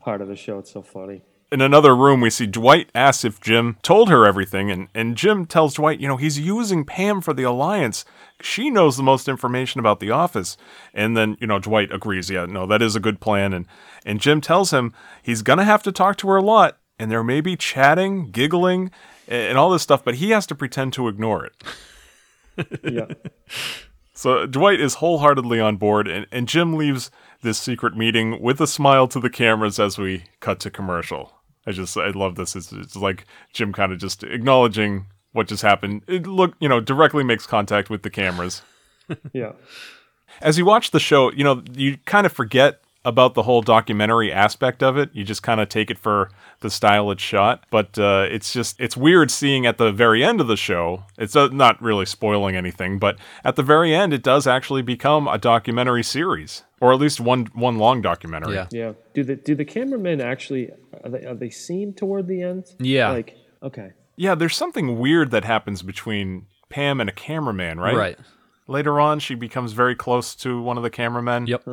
[0.02, 0.58] part of the show.
[0.60, 1.22] It's so funny.
[1.52, 5.46] in another room, we see Dwight asks if Jim told her everything, and, and Jim
[5.46, 8.06] tells Dwight, you know, he's using Pam for the alliance.
[8.42, 10.58] She knows the most information about the office.
[10.96, 13.54] And then, you know, Dwight agrees, yeah, no, that is a good plan.
[13.54, 13.68] And,
[14.04, 17.12] and Jim tells him he's going to have to talk to her a lot, and
[17.12, 18.92] there may be chatting, giggling, a-
[19.28, 21.54] and all this stuff, but he has to pretend to ignore it.
[22.84, 23.08] Yeah.
[24.14, 27.10] So Dwight is wholeheartedly on board, and, and Jim leaves
[27.42, 31.34] this secret meeting with a smile to the cameras as we cut to commercial.
[31.66, 32.56] I just I love this.
[32.56, 36.04] It's, it's like Jim kind of just acknowledging what just happened.
[36.08, 38.62] It look you know directly makes contact with the cameras.
[39.34, 39.54] Yeah.
[40.42, 44.32] As you watch the show, you know you kind of forget about the whole documentary
[44.32, 45.10] aspect of it.
[45.14, 46.30] You just kind of take it for
[46.62, 47.66] the style it's shot.
[47.70, 51.04] But uh, it's just it's weird seeing at the very end of the show.
[51.18, 55.28] It's uh, not really spoiling anything, but at the very end, it does actually become
[55.28, 58.56] a documentary series, or at least one one long documentary.
[58.56, 58.68] Yeah.
[58.72, 58.94] Yeah.
[59.14, 60.72] Do the do the cameramen actually
[61.04, 62.66] are they are they seen toward the end?
[62.80, 63.12] Yeah.
[63.12, 63.92] Like okay.
[64.16, 67.96] Yeah, there's something weird that happens between Pam and a cameraman, right?
[67.96, 68.20] Right.
[68.68, 71.48] Later on, she becomes very close to one of the cameramen.
[71.48, 71.68] Yep.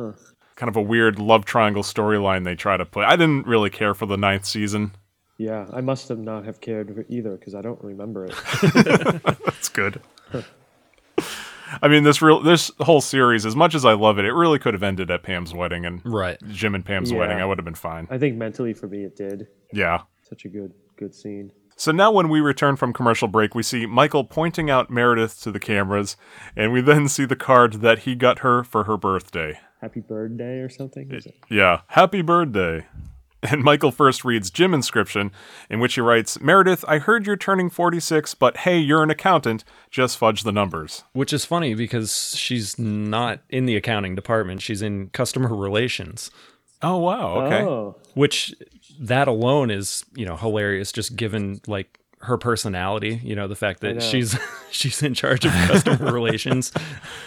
[0.61, 3.03] Kind of a weird love triangle storyline they try to put.
[3.03, 4.91] I didn't really care for the ninth season.
[5.39, 8.35] Yeah, I must have not have cared either because I don't remember it.
[9.43, 10.01] That's good.
[11.81, 14.59] I mean, this real this whole series, as much as I love it, it really
[14.59, 16.37] could have ended at Pam's wedding and Right.
[16.51, 17.17] Jim and Pam's Yeah.
[17.17, 17.39] wedding.
[17.39, 18.07] I would have been fine.
[18.11, 19.47] I think mentally for me it did.
[19.73, 20.01] Yeah.
[20.21, 21.53] Such a good good scene.
[21.75, 25.51] So now, when we return from commercial break, we see Michael pointing out Meredith to
[25.51, 26.17] the cameras,
[26.55, 29.59] and we then see the card that he got her for her birthday.
[29.81, 31.11] Happy birthday or something.
[31.11, 31.35] Is it?
[31.49, 32.85] Yeah, happy birthday.
[33.43, 35.31] And Michael first reads Jim inscription,
[35.67, 39.63] in which he writes, Meredith, I heard you're turning 46, but hey, you're an accountant.
[39.89, 41.03] Just fudge the numbers.
[41.13, 44.61] Which is funny because she's not in the accounting department.
[44.61, 46.29] She's in customer relations,
[46.83, 47.45] Oh, wow.
[47.45, 47.61] Okay.
[47.63, 48.55] Oh, which
[48.99, 53.81] that alone is, you know, hilarious just given like her personality, you know, the fact
[53.81, 54.37] that she's
[54.71, 56.71] she's in charge of customer relations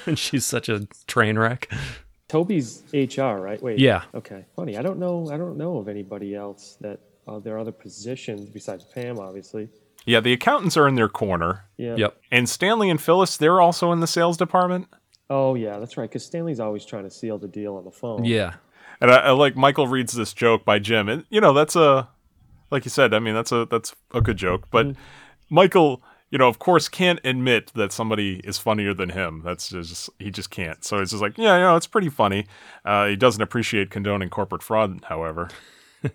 [0.06, 1.72] and she's such a train wreck.
[2.28, 3.60] Toby's HR, right?
[3.62, 3.78] Wait.
[3.78, 4.04] Yeah.
[4.14, 4.44] Okay.
[4.56, 4.76] Funny.
[4.76, 5.28] I don't know.
[5.30, 9.68] I don't know of anybody else that uh, there are other positions besides Pam, obviously.
[10.06, 11.64] Yeah, the accountants are in their corner.
[11.76, 11.96] Yeah.
[11.96, 12.20] Yep.
[12.30, 14.88] And Stanley and Phyllis, they're also in the sales department.
[15.30, 16.08] Oh yeah, that's right.
[16.08, 18.24] Because Stanley's always trying to seal the deal on the phone.
[18.24, 18.54] Yeah.
[19.00, 22.08] And I, I like Michael reads this joke by Jim, and you know that's a,
[22.70, 24.68] like you said, I mean that's a that's a good joke.
[24.70, 24.94] But
[25.50, 26.02] Michael,
[26.34, 29.42] you know, of course, can't admit that somebody is funnier than him.
[29.44, 30.84] That's just he just can't.
[30.84, 32.46] So it's just like, yeah, you know, it's pretty funny.
[32.84, 35.48] Uh, he doesn't appreciate condoning corporate fraud, however.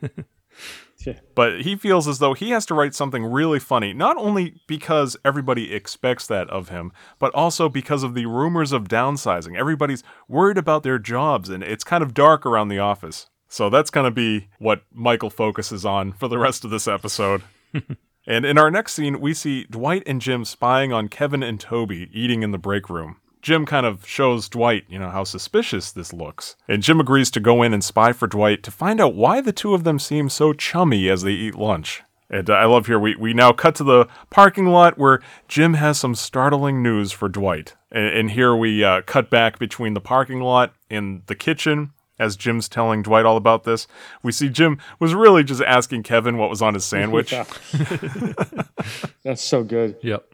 [1.06, 1.14] Yeah.
[1.34, 5.16] But he feels as though he has to write something really funny, not only because
[5.24, 9.58] everybody expects that of him, but also because of the rumors of downsizing.
[9.58, 13.28] Everybody's worried about their jobs, and it's kind of dark around the office.
[13.48, 17.44] So that's going to be what Michael focuses on for the rest of this episode.
[18.28, 22.10] and in our next scene, we see Dwight and Jim spying on Kevin and Toby
[22.14, 23.18] eating in the break room.
[23.42, 26.56] Jim kind of shows Dwight, you know, how suspicious this looks.
[26.68, 29.54] And Jim agrees to go in and spy for Dwight to find out why the
[29.54, 32.04] two of them seem so chummy as they eat lunch.
[32.30, 36.00] And I love here, we, we now cut to the parking lot where Jim has
[36.00, 37.76] some startling news for Dwight.
[37.92, 42.36] And, and here we uh, cut back between the parking lot and the kitchen as
[42.36, 43.88] Jim's telling Dwight all about this.
[44.22, 47.34] We see Jim was really just asking Kevin what was on his sandwich.
[49.24, 49.96] That's so good.
[50.02, 50.26] Yep.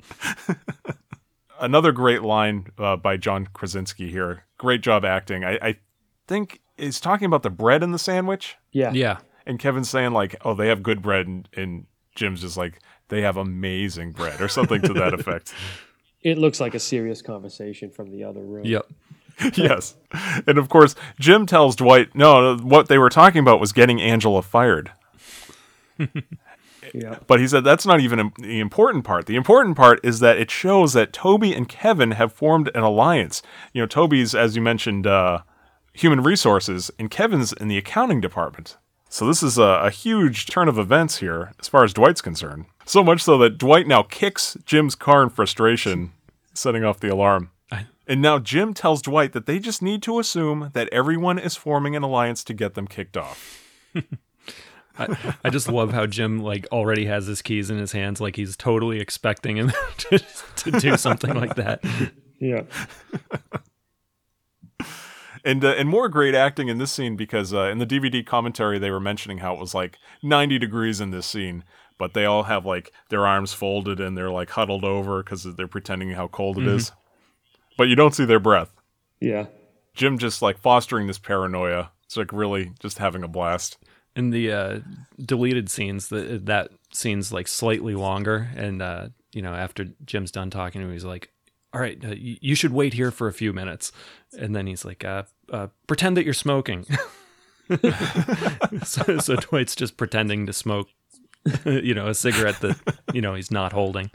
[1.60, 4.46] another great line uh, by John Krasinski here.
[4.58, 5.44] Great job acting.
[5.44, 5.76] I, I
[6.28, 8.92] think he's talking about the bread in the sandwich, Yeah.
[8.94, 9.18] Yeah.
[9.46, 13.22] and Kevin's saying like, "Oh, they have good bread," and, and Jim's just like, "They
[13.22, 15.54] have amazing bread," or something to that effect.
[16.22, 18.66] It looks like a serious conversation from the other room.
[18.66, 18.88] Yep.
[19.56, 19.96] yes,
[20.48, 24.42] and of course, Jim tells Dwight, "No, what they were talking about was getting Angela
[24.42, 24.92] fired."
[26.94, 27.20] Yeah.
[27.28, 29.26] But he said that's not even the important part.
[29.26, 33.42] The important part is that it shows that Toby and Kevin have formed an alliance.
[33.74, 35.40] You know, Toby's, as you mentioned, uh,
[35.94, 38.78] human resources, and Kevin's in the accounting department.
[39.10, 42.66] So this is a, a huge turn of events here as far as Dwight's concerned.
[42.86, 46.12] So much so that Dwight now kicks Jim's car in frustration,
[46.54, 47.52] setting off the alarm.
[48.08, 51.56] I- And now Jim tells Dwight that they just need to assume that everyone is
[51.56, 53.62] forming an alliance to get them kicked off.
[54.98, 58.38] I, I just love how Jim like already has his keys in his hands, like
[58.38, 60.20] he's totally expecting him to,
[60.58, 61.84] to do something like that.
[62.40, 62.62] Yeah.
[65.44, 68.80] and uh, and more great acting in this scene because uh, in the DVD commentary
[68.80, 71.64] they were mentioning how it was like 90 degrees in this scene,
[71.98, 75.68] but they all have like their arms folded and they're like huddled over because they're
[75.68, 76.92] pretending how cold it is.
[77.78, 78.72] But you don't see their breath.
[79.20, 79.48] Yeah.
[79.94, 81.92] Jim just like fostering this paranoia.
[82.06, 83.78] It's like really just having a blast.
[84.16, 84.80] In the uh,
[85.20, 90.50] deleted scenes, the, that scene's like slightly longer, and uh, you know after Jim's done
[90.50, 91.32] talking to him, he's like,
[91.74, 93.92] "All right, uh, you, you should wait here for a few minutes,"
[94.40, 96.86] and then he's like, uh, uh, "Pretend that you're smoking."
[98.84, 100.88] so, so Dwight's just pretending to smoke,
[101.66, 102.80] you know, a cigarette that
[103.14, 104.12] you know he's not holding.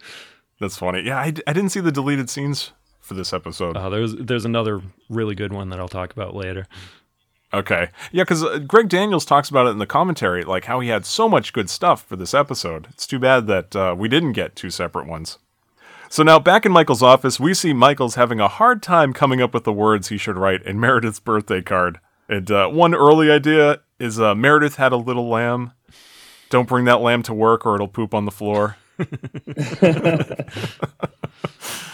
[0.61, 1.03] That's funny.
[1.03, 2.73] Yeah, I, I didn't see the deleted scenes
[3.11, 3.77] for this episode.
[3.77, 6.68] Uh, there's there's another really good one that I'll talk about later.
[7.53, 7.88] Okay.
[8.12, 11.05] Yeah, because uh, Greg Daniels talks about it in the commentary, like how he had
[11.05, 12.87] so much good stuff for this episode.
[12.90, 15.38] It's too bad that uh, we didn't get two separate ones.
[16.09, 19.53] So now back in Michael's office, we see Michael's having a hard time coming up
[19.53, 21.99] with the words he should write in Meredith's birthday card.
[22.29, 25.73] And uh, one early idea is uh, Meredith had a little lamb.
[26.49, 28.77] Don't bring that lamb to work or it'll poop on the floor.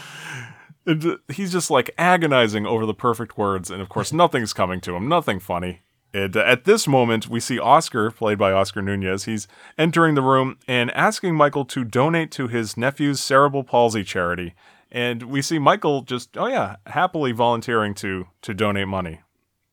[0.87, 4.94] And, he's just like agonizing over the perfect words, and of course, nothing's coming to
[4.94, 5.81] him, nothing funny.
[6.14, 9.25] And uh, at this moment, we see Oscar, played by Oscar Nunez.
[9.25, 9.46] He's
[9.77, 14.55] entering the room and asking Michael to donate to his nephew's cerebral palsy charity.
[14.90, 19.20] And we see Michael just, oh yeah, happily volunteering to to donate money.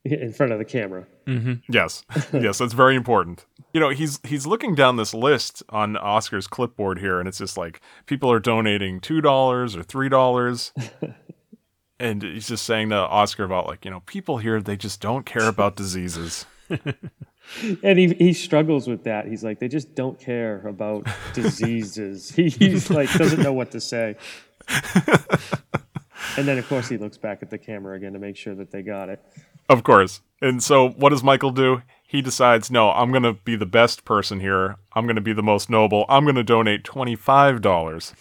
[0.04, 1.08] In front of the camera.
[1.70, 3.46] Yes, yes, that's very important.
[3.74, 7.58] You know, he's he's looking down this list on Oscar's clipboard here, and it's just
[7.58, 10.72] like people are donating two dollars or three dollars,
[12.00, 15.26] and he's just saying to Oscar about like you know people here they just don't
[15.26, 16.46] care about diseases.
[17.84, 19.28] And he, he struggles with that.
[19.28, 22.32] He's like, they just don't care about diseases.
[22.32, 24.16] He, he's like, doesn't know what to say.
[26.38, 28.72] and then, of course, he looks back at the camera again to make sure that
[28.72, 29.22] they got it.
[29.70, 30.22] Of course.
[30.42, 31.82] And so what does Michael do?
[32.06, 34.78] He decides, no, I'm going to be the best person here.
[34.94, 36.06] I'm going to be the most noble.
[36.10, 38.14] I'm going to donate $25.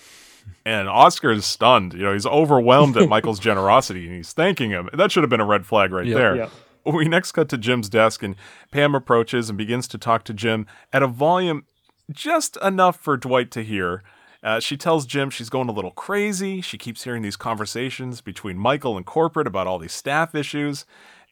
[0.65, 1.93] And Oscar is stunned.
[1.95, 4.89] You know, he's overwhelmed at Michael's generosity and he's thanking him.
[4.93, 6.17] That should have been a red flag right Yep.
[6.17, 6.37] there.
[6.37, 6.51] Yep.
[6.85, 8.35] We next cut to Jim's desk and
[8.73, 11.65] Pam approaches and begins to talk to Jim at a volume
[12.11, 14.03] just enough for Dwight to hear.
[14.43, 16.61] Uh, she tells Jim she's going a little crazy.
[16.61, 20.85] She keeps hearing these conversations between Michael and corporate about all these staff issues.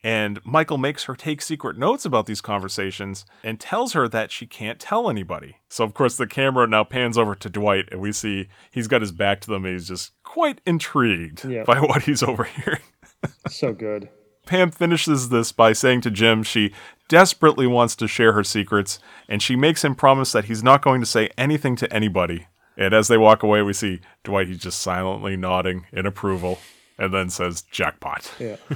[0.03, 4.47] And Michael makes her take secret notes about these conversations and tells her that she
[4.47, 5.59] can't tell anybody.
[5.69, 9.03] So, of course, the camera now pans over to Dwight, and we see he's got
[9.03, 9.65] his back to them.
[9.65, 12.81] And he's just quite intrigued by what he's overhearing.
[13.49, 14.09] So good.
[14.47, 16.73] Pam finishes this by saying to Jim she
[17.09, 21.01] desperately wants to share her secrets, and she makes him promise that he's not going
[21.01, 22.47] to say anything to anybody.
[22.77, 26.59] And as they walk away, we see Dwight, he's just silently nodding in approval,
[27.01, 28.33] and then says, jackpot.
[28.39, 28.57] Yeah.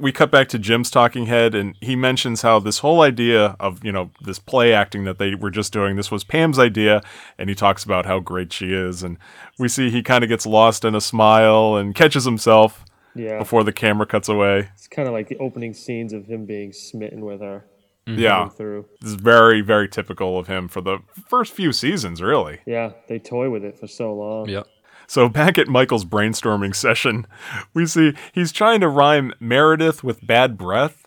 [0.00, 3.84] we cut back to Jim's talking head, and he mentions how this whole idea of,
[3.84, 7.02] you know, this play acting that they were just doing, this was Pam's idea,
[7.38, 9.02] and he talks about how great she is.
[9.02, 9.16] And
[9.58, 13.38] we see he kind of gets lost in a smile and catches himself Yeah.
[13.38, 14.70] before the camera cuts away.
[14.74, 17.64] It's kind of like the opening scenes of him being smitten with her.
[18.08, 18.18] Mm-hmm.
[18.18, 18.48] Yeah.
[18.48, 18.86] Through.
[19.00, 22.58] This is very, very typical of him for the first few seasons, really.
[22.66, 22.90] Yeah.
[23.08, 24.48] They toy with it for so long.
[24.48, 24.66] Yep.
[25.12, 27.26] So back at Michael's brainstorming session,
[27.74, 31.06] we see he's trying to rhyme Meredith with bad breath.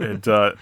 [0.00, 0.54] and uh,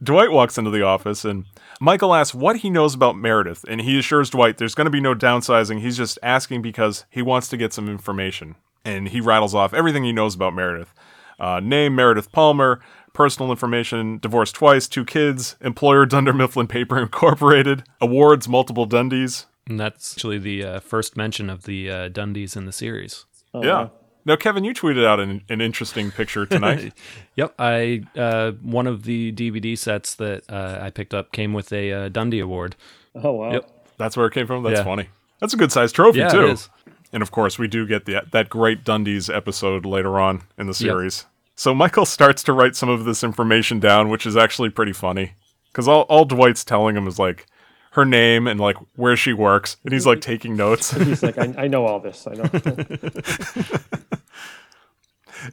[0.00, 1.46] Dwight walks into the office and
[1.80, 5.00] Michael asks what he knows about Meredith, and he assures Dwight there's going to be
[5.00, 5.80] no downsizing.
[5.80, 8.54] He's just asking because he wants to get some information.
[8.84, 10.94] And he rattles off everything he knows about Meredith.
[11.40, 12.80] Uh, name Meredith Palmer,
[13.12, 19.78] personal information, divorced twice, two kids, employer Dunder Mifflin Paper Incorporated, awards multiple Dundies, And
[19.78, 23.24] that's actually the uh, first mention of the uh, Dundies in the series.
[23.54, 23.72] Oh, Yeah.
[23.74, 23.92] wow.
[24.26, 26.92] Now, Kevin, you tweeted out an, an interesting picture tonight.
[27.36, 31.72] Yep, I uh, one of the DVD sets that uh, I picked up came with
[31.72, 32.76] a uh, Dundie Award.
[33.14, 33.52] Oh wow.
[33.52, 33.70] Yep.
[33.96, 34.62] That's where it came from.
[34.62, 34.84] That's Yeah.
[34.84, 35.08] funny.
[35.40, 36.48] That's a good sized trophy Yeah, too.
[36.48, 36.68] is.
[37.14, 40.74] And of course, we do get the that great Dundies episode later on in the
[40.74, 41.24] series.
[41.54, 45.32] So Michael starts to write some of this information down, which is actually pretty funny
[45.72, 47.46] because all all Dwight's telling him is like
[47.90, 50.92] her name and like where she works, and he's like taking notes.
[50.92, 52.26] He's like, I, I know all this.
[52.26, 52.44] I know.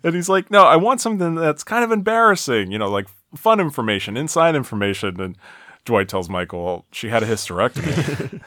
[0.04, 3.60] And he's like, no, I want something that's kind of embarrassing, you know, like fun
[3.60, 5.20] information, inside information.
[5.20, 5.38] And
[5.86, 8.42] Dwight tells Michael, well, she had a hysterectomy.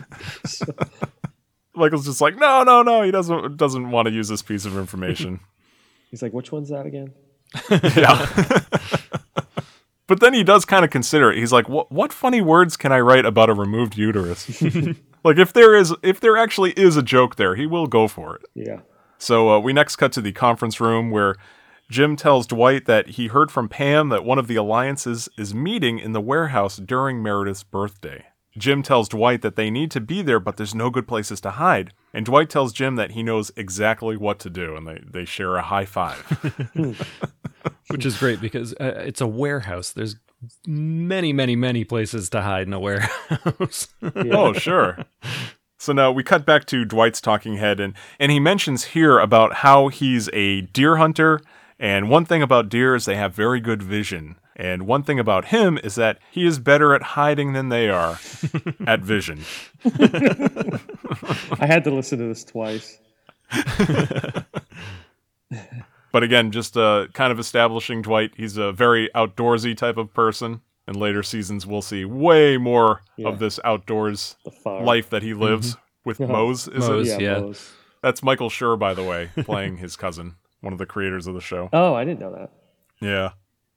[1.75, 3.03] Michael's just like, no, no, no.
[3.03, 5.41] He doesn't doesn't want to use this piece of information.
[6.11, 7.13] He's like, which one's that again?
[7.71, 8.27] yeah.
[10.11, 11.39] But then he does kind of consider it.
[11.39, 14.61] He's like, what what funny words can I write about a removed uterus?
[15.25, 18.35] like if there is if there actually is a joke there, he will go for
[18.35, 18.43] it.
[18.53, 18.81] Yeah.
[19.19, 21.37] So uh, we next cut to the conference room where
[21.89, 26.01] Jim tells Dwight that he heard from Pam that one of the alliances is meeting
[26.01, 28.25] in the warehouse during Meredith's birthday.
[28.59, 31.53] Jim tells Dwight that they need to be there, but there's no good places to
[31.53, 31.93] hide.
[32.13, 35.55] And Dwight tells Jim that he knows exactly what to do, and they, they share
[35.55, 36.75] a high five.
[37.89, 39.91] which is great because uh, it's a warehouse.
[39.93, 40.17] There's
[40.67, 43.89] many, many, many places to hide in a warehouse.
[44.15, 44.99] oh, sure.
[45.79, 49.55] So now we cut back to Dwight's talking head, and, and he mentions here about
[49.57, 51.41] how he's a deer hunter.
[51.79, 54.37] And one thing about deer is they have very good vision.
[54.57, 58.19] And one thing about him is that he is better at hiding than they are
[58.87, 59.41] at vision.
[59.87, 62.99] I had to listen to this twice.
[66.13, 68.33] But again, just uh, kind of establishing Dwight.
[68.37, 70.61] He's a very outdoorsy type of person.
[70.89, 73.29] In later seasons, we'll see way more Yeah.
[73.29, 76.67] of this outdoors life that he lives with Mose.
[76.67, 77.09] Is Mose.
[77.11, 77.21] it?
[77.21, 77.35] Yeah.
[77.35, 77.41] yeah.
[77.41, 77.73] Mose.
[78.03, 81.41] That's Michael Schur, by the way, playing his cousin, one of the creators of the
[81.41, 81.69] show.
[81.73, 82.51] Oh, I didn't know that.
[83.01, 83.33] Yeah.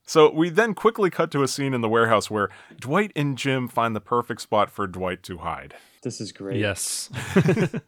[0.06, 3.68] So we then quickly cut to a scene in the warehouse where Dwight and Jim
[3.68, 5.76] find the perfect spot for Dwight to hide.
[6.02, 6.60] This is great.
[6.60, 7.10] yes.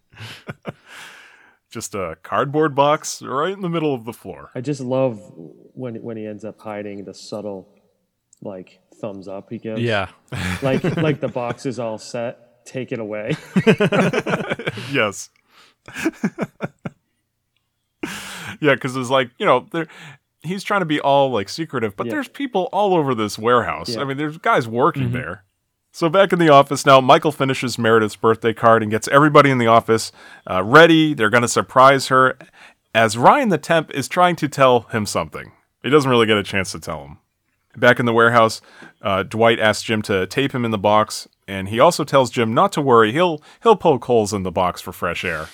[1.75, 4.49] Just a cardboard box right in the middle of the floor.
[4.55, 5.19] I just love
[5.73, 7.67] when when he ends up hiding the subtle,
[8.41, 9.81] like thumbs up he gives.
[9.81, 10.07] Yeah.
[10.61, 12.65] Like like the box is all set.
[12.65, 13.35] Take it away.
[14.89, 15.29] yes.
[18.61, 19.87] yeah, because it's like, you know, there
[20.43, 22.13] he's trying to be all like secretive, but Yeah.
[22.13, 23.95] there's people all over this warehouse.
[23.95, 23.99] Yeah.
[23.99, 25.17] I mean, there's guys working mm-hmm.
[25.17, 25.43] there.
[25.95, 29.59] So back in the office now, Michael finishes Meredith's birthday card and gets everybody in
[29.59, 30.11] the office
[30.45, 31.13] uh, ready.
[31.13, 32.37] They're going to surprise her
[32.93, 35.53] as Ryan the temp is trying to tell him something.
[35.83, 37.19] He doesn't really get a chance to tell him.
[37.77, 38.59] Back in the warehouse,
[39.01, 42.53] uh, Dwight asks Jim to tape him in the box, and he also tells Jim
[42.53, 43.13] not to worry.
[43.13, 45.47] He'll he'll poke holes in the box for fresh air.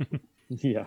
[0.48, 0.86] yeah.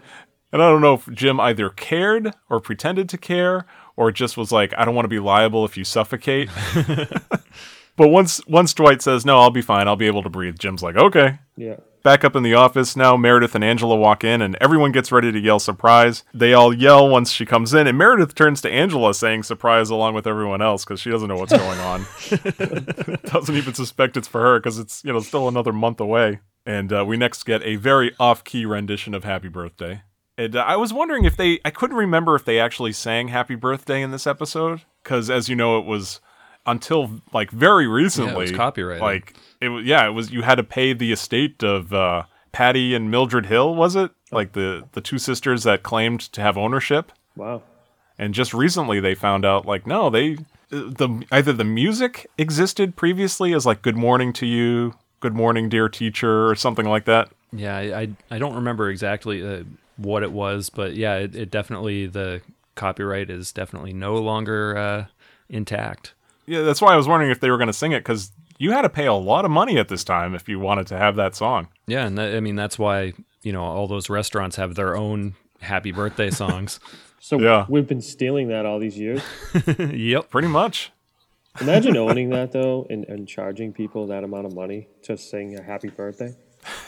[0.52, 4.52] And I don't know if Jim either cared or pretended to care, or just was
[4.52, 6.50] like, "I don't want to be liable if you suffocate."
[7.97, 9.88] but once once Dwight says, "No, I'll be fine.
[9.88, 11.77] I'll be able to breathe," Jim's like, "Okay." Yeah.
[12.03, 15.29] Back up in the office now, Meredith and Angela walk in, and everyone gets ready
[15.29, 16.24] to yell surprise.
[16.34, 20.13] They all yell once she comes in, and Meredith turns to Angela saying surprise along
[20.13, 22.05] with everyone else because she doesn't know what's going on.
[23.26, 26.39] doesn't even suspect it's for her because it's you know still another month away.
[26.65, 30.03] And uh, we next get a very off-key rendition of Happy Birthday.
[30.38, 33.55] And uh, I was wondering if they, I couldn't remember if they actually sang Happy
[33.55, 36.19] Birthday in this episode because, as you know, it was
[36.68, 39.01] until like very recently copyrighted.
[39.01, 40.32] Like it was, yeah, it was.
[40.32, 44.11] You had to pay the estate of uh, Patty and Mildred Hill, was it?
[44.32, 47.11] like the the two sisters that claimed to have ownership.
[47.36, 47.63] Wow.
[48.18, 50.38] And just recently they found out like no, they
[50.70, 55.88] the either the music existed previously as like good morning to you, good morning dear
[55.89, 57.30] teacher or something like that.
[57.51, 59.63] Yeah, I I, I don't remember exactly uh,
[59.95, 62.41] what it was, but yeah, it, it definitely the
[62.76, 65.05] copyright is definitely no longer uh,
[65.49, 66.13] intact.
[66.48, 68.72] Yeah, that's why I was wondering if they were going to sing it cuz you
[68.72, 71.16] had to pay a lot of money at this time if you wanted to have
[71.18, 71.68] that song.
[71.86, 75.36] Yeah, and that, I mean that's why you know all those restaurants have their own
[75.62, 76.80] happy birthday songs.
[77.20, 77.66] So Yeah.
[77.68, 79.22] we've been stealing that all these years.
[79.80, 80.30] yep.
[80.30, 80.91] Pretty much.
[81.60, 85.64] Imagine owning that though, and, and charging people that amount of money to sing a
[85.64, 86.34] happy birthday.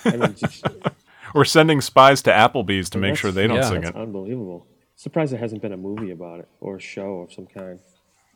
[0.06, 0.66] I mean, just,
[1.34, 4.02] We're sending spies to Applebee's to make sure they don't yeah, sing that's it.
[4.02, 4.66] unbelievable.
[4.96, 7.80] Surprised there hasn't been a movie about it or a show of some kind.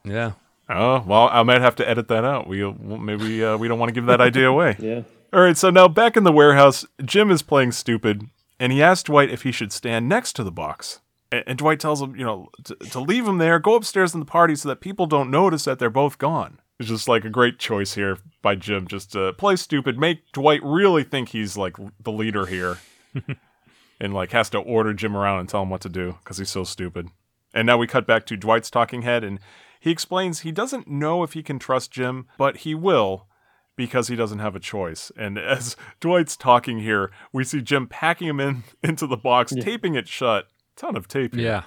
[0.04, 0.32] Yeah.
[0.70, 2.48] Oh, well, I might have to edit that out.
[2.48, 4.76] We maybe uh, we don't want to give that idea away.
[4.84, 5.04] Yeah.
[5.32, 9.04] All right, so now back in the warehouse, Jim is playing stupid, and he asks
[9.04, 11.00] Dwight if he should stand next to the box.
[11.32, 14.20] And, and Dwight tells him, you know, to, to leave him there, go upstairs in
[14.20, 16.60] the party so that people don't notice that they're both gone.
[16.80, 20.62] It's just like a great choice here by Jim, just to play stupid, make Dwight
[20.64, 22.78] really think he's like the leader here,
[24.00, 26.52] and like has to order Jim around and tell him what to do because he's
[26.52, 27.08] so stupid.
[27.56, 29.40] And now we cut back to Dwight's talking head, and
[29.84, 33.28] he explains he doesn't know if he can trust Jim, but he will
[33.76, 35.12] because he doesn't have a choice.
[35.18, 39.96] And as Dwight's talking here, we see Jim packing him in into the box, taping
[39.96, 40.48] it shut.
[40.78, 41.44] Ton of tape here.
[41.44, 41.64] Yeah.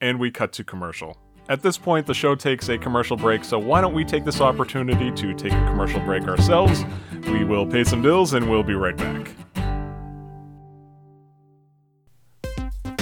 [0.00, 1.18] And we cut to commercial.
[1.48, 4.40] At this point, the show takes a commercial break, so why don't we take this
[4.40, 6.84] opportunity to take a commercial break ourselves?
[7.24, 9.28] We will pay some bills and we'll be right back.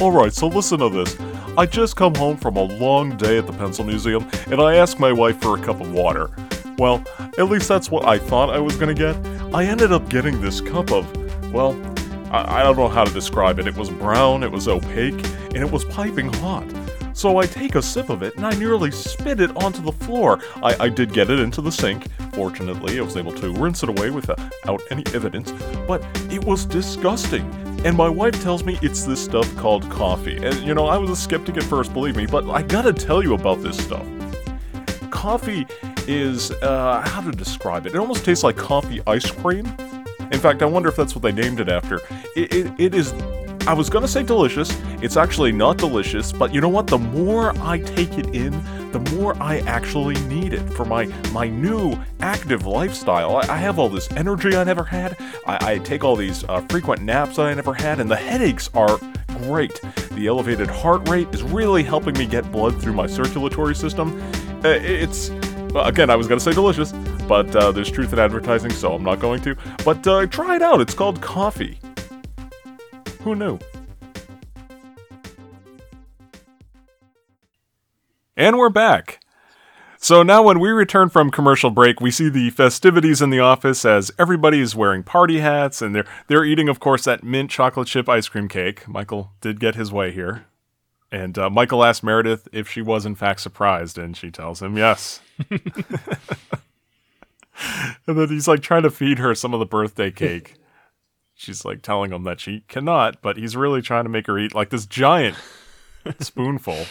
[0.00, 1.16] Alright, so listen to this.
[1.56, 4.98] I just come home from a long day at the Pencil Museum, and I asked
[4.98, 6.30] my wife for a cup of water.
[6.78, 7.04] Well,
[7.38, 9.14] at least that's what I thought I was gonna get.
[9.54, 11.06] I ended up getting this cup of,
[11.52, 11.80] well,
[12.32, 13.68] I, I don't know how to describe it.
[13.68, 15.24] It was brown, it was opaque,
[15.54, 16.66] and it was piping hot.
[17.12, 20.40] So I take a sip of it and I nearly spit it onto the floor.
[20.56, 22.10] I, I did get it into the sink.
[22.32, 25.52] Fortunately, I was able to rinse it away without any evidence,
[25.86, 27.48] but it was disgusting.
[27.84, 30.38] And my wife tells me it's this stuff called coffee.
[30.38, 33.22] And you know, I was a skeptic at first, believe me, but I gotta tell
[33.22, 34.06] you about this stuff.
[35.10, 35.66] Coffee
[36.08, 37.94] is, uh, how to describe it?
[37.94, 39.66] It almost tastes like coffee ice cream.
[40.32, 42.00] In fact, I wonder if that's what they named it after.
[42.34, 43.12] It, it, it is.
[43.66, 44.74] I was gonna say delicious.
[45.02, 46.86] It's actually not delicious, but you know what?
[46.86, 48.52] The more I take it in,
[48.94, 53.38] the more I actually need it for my my new active lifestyle.
[53.38, 55.16] I, I have all this energy I never had.
[55.48, 58.70] I, I take all these uh, frequent naps that I never had, and the headaches
[58.72, 59.80] are great.
[60.12, 64.22] The elevated heart rate is really helping me get blood through my circulatory system.
[64.64, 65.30] Uh, it's
[65.74, 66.92] again, I was gonna say delicious,
[67.26, 69.56] but uh, there's truth in advertising, so I'm not going to.
[69.84, 70.80] But uh, try it out.
[70.80, 71.80] It's called coffee.
[73.22, 73.58] Who knew?
[78.36, 79.20] And we're back.
[79.96, 83.84] So now, when we return from commercial break, we see the festivities in the office
[83.84, 87.86] as everybody is wearing party hats and they're they're eating, of course, that mint chocolate
[87.86, 88.88] chip ice cream cake.
[88.88, 90.46] Michael did get his way here,
[91.12, 94.76] and uh, Michael asks Meredith if she was in fact surprised, and she tells him
[94.76, 95.20] yes.
[95.50, 95.78] and
[98.06, 100.56] then he's like trying to feed her some of the birthday cake.
[101.34, 104.56] She's like telling him that she cannot, but he's really trying to make her eat
[104.56, 105.36] like this giant
[106.18, 106.84] spoonful.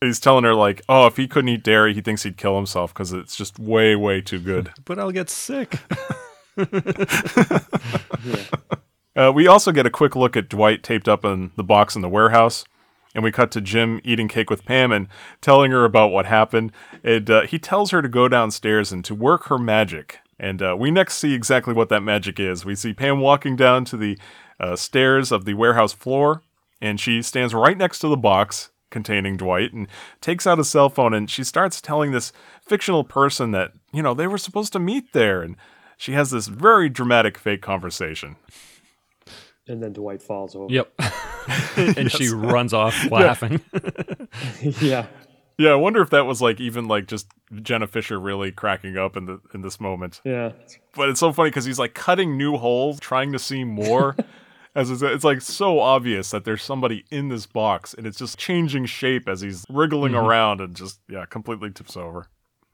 [0.00, 2.94] He's telling her like, "Oh, if he couldn't eat dairy, he thinks he'd kill himself
[2.94, 5.78] because it's just way, way too good." But I'll get sick.
[9.16, 12.02] Uh, we also get a quick look at Dwight taped up in the box in
[12.02, 12.64] the warehouse,
[13.14, 15.08] and we cut to Jim eating cake with Pam and
[15.40, 16.72] telling her about what happened.
[17.02, 20.18] And uh, he tells her to go downstairs and to work her magic.
[20.38, 22.64] And uh, we next see exactly what that magic is.
[22.64, 24.16] We see Pam walking down to the
[24.58, 26.42] uh, stairs of the warehouse floor,
[26.80, 29.88] and she stands right next to the box containing Dwight and
[30.20, 32.32] takes out a cell phone and she starts telling this
[32.66, 35.42] fictional person that, you know, they were supposed to meet there.
[35.42, 35.56] And
[35.96, 38.36] she has this very dramatic fake conversation.
[39.68, 40.72] And then Dwight falls over.
[40.72, 40.92] yep.
[41.76, 43.60] and she runs off laughing.
[44.80, 45.06] yeah.
[45.58, 47.26] Yeah, I wonder if that was like even like just
[47.62, 50.22] Jenna Fischer really cracking up in the in this moment.
[50.24, 50.52] Yeah.
[50.96, 54.16] But it's so funny because he's like cutting new holes, trying to see more.
[54.74, 58.38] As it's, it's like so obvious that there's somebody in this box, and it's just
[58.38, 62.28] changing shape as he's wriggling around and just yeah, completely tips over.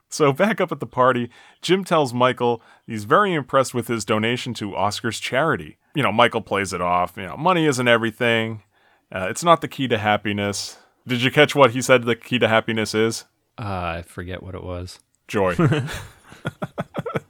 [0.09, 1.31] So back up at the party,
[1.63, 5.79] Jim tells Michael he's very impressed with his donation to Oscar's charity.
[5.95, 7.17] You know, Michael plays it off.
[7.17, 8.63] You know, money isn't everything.
[9.11, 10.79] Uh, it's not the key to happiness.
[11.07, 13.25] Did you catch what he said the key to happiness is?
[13.59, 13.63] Uh,
[13.99, 15.01] I forget what it was.
[15.29, 15.55] Joy.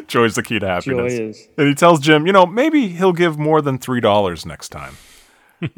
[0.06, 1.12] Joy's the key to Joy happiness.
[1.12, 1.48] is.
[1.58, 4.96] And he tells Jim, you know, maybe he'll give more than $3 next time.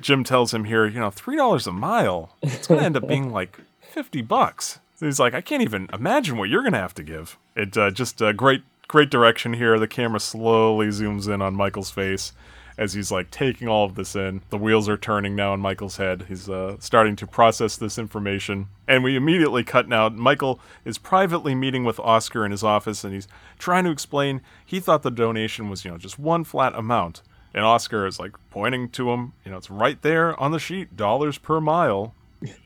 [0.00, 2.34] Jim tells him here, you know, three dollars a mile.
[2.42, 4.80] It's gonna end up being like fifty bucks.
[4.96, 7.38] So he's like, I can't even imagine what you're gonna have to give.
[7.54, 9.78] It uh, just uh, great, great direction here.
[9.78, 12.32] The camera slowly zooms in on Michael's face
[12.80, 14.40] as he's like taking all of this in.
[14.48, 16.24] The wheels are turning now in Michael's head.
[16.28, 20.08] He's uh, starting to process this information, and we immediately cut now.
[20.08, 23.28] Michael is privately meeting with Oscar in his office, and he's
[23.58, 27.20] trying to explain he thought the donation was, you know, just one flat amount.
[27.52, 30.96] And Oscar is like pointing to him, you know, it's right there on the sheet,
[30.96, 32.14] dollars per mile.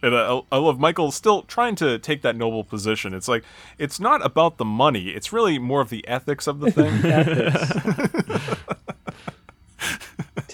[0.01, 3.13] And I, I love Michael still trying to take that noble position.
[3.13, 3.43] It's like
[3.77, 7.03] it's not about the money; it's really more of the ethics of the thing.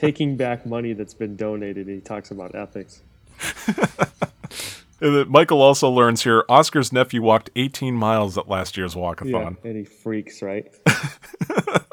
[0.02, 0.18] Ethics.
[0.18, 1.88] Taking back money that's been donated.
[1.88, 3.02] He talks about ethics.
[5.00, 9.56] Michael also learns here Oscar's nephew walked 18 miles at last year's Yeah, walkathon.
[9.64, 10.66] and he freaks, right?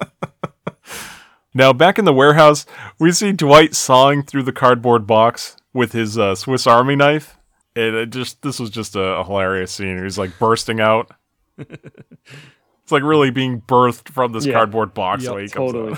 [1.53, 2.67] Now, back in the warehouse,
[2.99, 7.35] we see Dwight sawing through the cardboard box with his uh, Swiss Army knife.
[7.75, 10.03] And it just this was just a, a hilarious scene.
[10.03, 11.09] He's like bursting out.
[11.57, 14.53] it's like really being birthed from this Yeah.
[14.53, 15.23] cardboard box.
[15.23, 15.97] Yep, the way he comes Totally.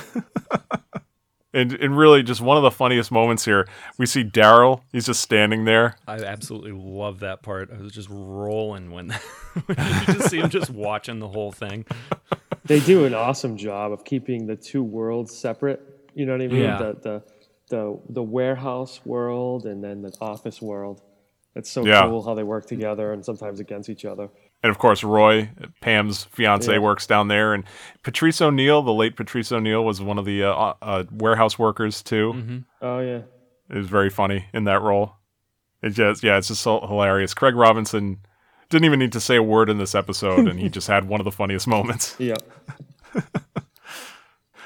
[1.54, 1.60] Out.
[1.62, 3.68] And and really, just one of the funniest moments here.
[3.98, 4.82] We see Darryl.
[4.92, 5.96] He's just standing there.
[6.08, 7.70] I absolutely love that part.
[7.74, 9.10] I was just rolling when,
[9.66, 11.86] when you just see him just watching the whole thing.
[12.66, 15.82] they do an awesome job of keeping the two worlds separate.
[16.14, 16.62] You know what I mean?
[16.62, 16.78] Yeah.
[16.78, 17.24] The, the
[17.70, 21.02] the the warehouse world and then the office world.
[21.56, 22.02] It's so Yeah.
[22.04, 24.30] cool how they work together and sometimes against each other.
[24.62, 25.50] And of course, Roy,
[25.80, 26.80] Pam's fiance, Yeah.
[26.80, 27.54] works down there.
[27.54, 27.64] And
[28.04, 32.64] Patrice O'Neill, the late Patrice O'Neill, was one of the uh, uh, warehouse workers too.
[32.82, 33.22] Oh yeah.
[33.70, 35.14] It was very funny in that role.
[35.82, 37.34] It just, yeah, it's just so hilarious.
[37.34, 38.18] Craig Robinson
[38.70, 41.22] didn't even need to say a word in this episode, and he just had one
[41.22, 42.16] of the funniest moments.
[42.20, 42.38] Yep.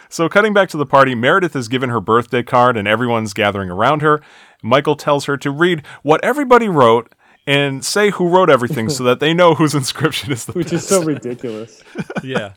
[0.09, 3.71] So, cutting back to the party, Meredith is given her birthday card, and everyone's gathering
[3.71, 4.21] around her.
[4.61, 7.11] Michael tells her to read what everybody wrote
[7.45, 10.83] and say who wrote everything so that they know whose inscription is the Which best.
[10.83, 11.81] is so ridiculous.
[12.23, 12.53] Yeah.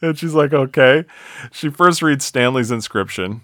[0.00, 1.04] And she's like, okay.
[1.52, 3.42] She first reads Stanley's inscription,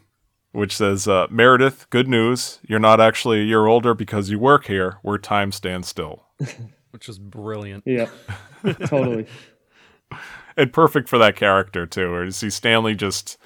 [0.52, 2.58] which says, uh, Meredith, good news.
[2.66, 6.24] You're not actually a year older because you work here where time stands still.
[6.90, 7.84] Which is brilliant.
[7.86, 8.08] Yeah.
[8.86, 9.26] totally.
[10.56, 12.10] And perfect for that character, too.
[12.10, 13.38] Where you see Stanley just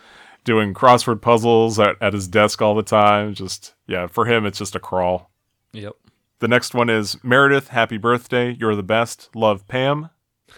[0.45, 3.34] doing crossword puzzles at, at his desk all the time.
[3.34, 5.30] Just, yeah, for him, it's just a crawl.
[5.72, 5.92] Yep.
[6.41, 8.57] The next one is Meredith, happy birthday.
[8.59, 9.30] You're the best.
[9.35, 10.11] Love, Pam.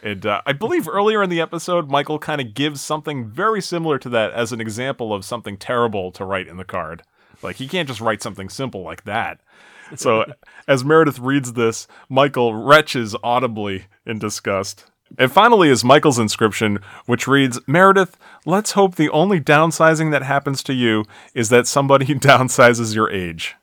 [0.02, 3.98] And uh, I believe earlier in the episode, Michael kind of gives something very similar
[3.98, 7.02] to that as an example of something terrible to write in the card.
[7.42, 9.40] Like, he can't just write something simple like that.
[9.94, 10.24] So,
[10.68, 14.86] as Meredith reads this, Michael retches audibly in disgust.
[15.18, 20.62] And finally is Michael's inscription, which reads Meredith, let's hope the only downsizing that happens
[20.64, 21.04] to you
[21.34, 23.54] is that somebody downsizes your age.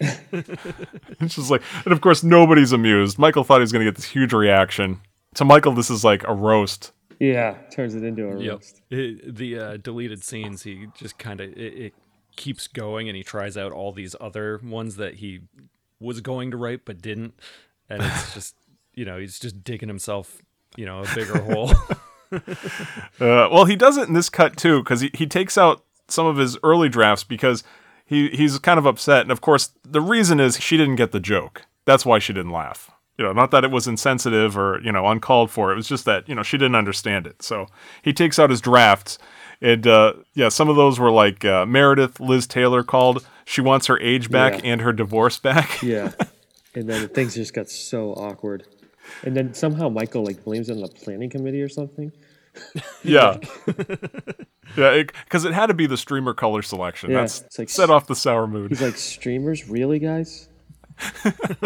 [1.20, 3.18] It's just like, and of course, nobody's amused.
[3.18, 5.00] Michael thought he was going to get this huge reaction.
[5.34, 6.92] To Michael, this is like a roast.
[7.18, 7.56] Yeah.
[7.70, 8.52] Turns it into a Yep.
[8.52, 8.80] roast.
[8.90, 11.94] It- the uh, deleted scenes, he just kind of it, it
[12.36, 15.40] keeps going, and he tries out all these other ones that he
[16.00, 17.34] was going to write but didn't,
[17.90, 18.56] and it's just
[18.94, 20.40] you know he's just digging himself
[20.76, 21.72] you know a bigger hole.
[22.32, 26.26] Uh, well, he does it in this cut too, because he, he takes out some
[26.26, 27.62] of his early drafts because
[28.10, 29.22] he, he's kind of upset.
[29.22, 31.62] And of course, the reason is she didn't get the joke.
[31.86, 32.90] That's why she didn't laugh.
[33.16, 35.72] You know, not that it was insensitive or, you know, uncalled for.
[35.72, 37.42] It was just that, you know, she didn't understand it.
[37.42, 37.66] So
[38.02, 39.16] he takes out his drafts.
[39.62, 43.26] And, uh, yeah, some of those were like uh, Meredith, Liz Taylor called.
[43.44, 44.72] She wants her age back Yeah.
[44.72, 45.82] and her divorce back.
[45.82, 46.12] Yeah.
[46.74, 48.64] and then things just got so awkward.
[49.22, 52.10] And then somehow Michael like blames it on the planning committee or something.
[53.02, 53.38] Yeah.
[54.76, 57.10] yeah, because it, had to be the streamer color selection.
[57.10, 58.70] Yeah, That's like- set off the sour mood.
[58.70, 60.48] He's like, streamers, really, guys?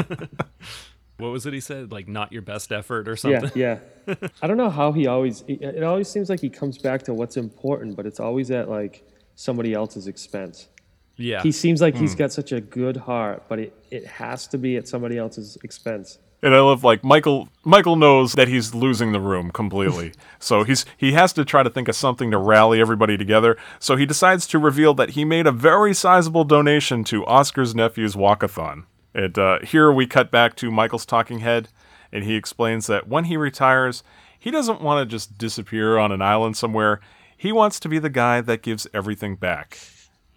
[1.18, 1.91] what was it he said?
[1.91, 3.51] Like not your best effort or something.
[3.55, 4.14] Yeah, yeah.
[4.41, 5.43] I don't know how he always.
[5.49, 8.68] It it always seems like he comes back to what's important, but it's always at
[8.68, 9.03] like
[9.35, 10.68] somebody else's expense.
[11.16, 11.43] Yeah.
[11.43, 12.18] He seems like he's hmm.
[12.18, 16.18] got such a good heart, but it, it has to be at somebody else's expense.
[16.45, 17.49] And I love like Michael.
[17.64, 21.70] Michael knows that he's losing the room completely, so he's he has to try to
[21.70, 23.57] think of something to rally everybody together.
[23.78, 28.14] So he decides to reveal that he made a very sizable donation to Oscar's nephew's
[28.14, 28.84] walkathon.
[29.14, 31.70] And uh, here we cut back to Michael's talking head,
[32.12, 34.03] and he explains that when he retires,
[34.38, 37.01] he doesn't want to just disappear on an island somewhere.
[37.34, 39.78] He wants to be the guy that gives everything back.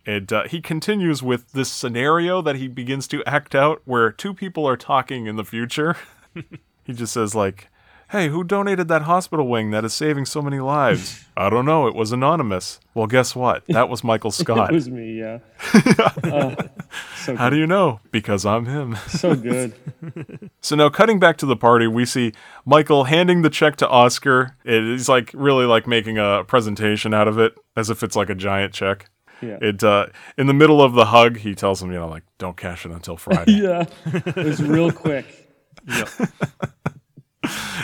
[0.08, 4.34] And uh, he continues with this scenario that he begins to act out where two
[4.34, 5.98] people are talking in the future.
[6.86, 7.68] he just says, like,
[8.12, 11.26] Hey, who donated that hospital wing that is saving so many lives?
[11.38, 11.88] I don't know.
[11.88, 12.80] It was anonymous.
[12.94, 13.66] Well, guess what?
[13.68, 14.72] That was Michael Scott.
[14.72, 15.40] It was me, yeah.
[16.24, 16.56] Uh,
[17.18, 18.00] so How do you know?
[18.10, 18.96] Because I'm him.
[19.10, 19.74] so good.
[20.62, 22.32] So now, cutting back to the party, we see
[22.66, 24.56] Michael handing the check to Oscar.
[24.64, 28.30] It is like really like making a presentation out of it, as if it's like
[28.30, 29.10] a giant check.
[29.42, 29.58] Yeah.
[29.62, 30.08] It uh,
[30.38, 32.92] in the middle of the hug, he tells him, you know, like, don't cash it
[32.92, 33.52] until Friday.
[33.64, 33.86] yeah.
[34.06, 35.26] It was real quick.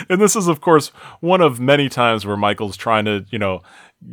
[0.08, 0.88] and this is, of course,
[1.20, 3.62] one of many times where Michael's trying to, you know,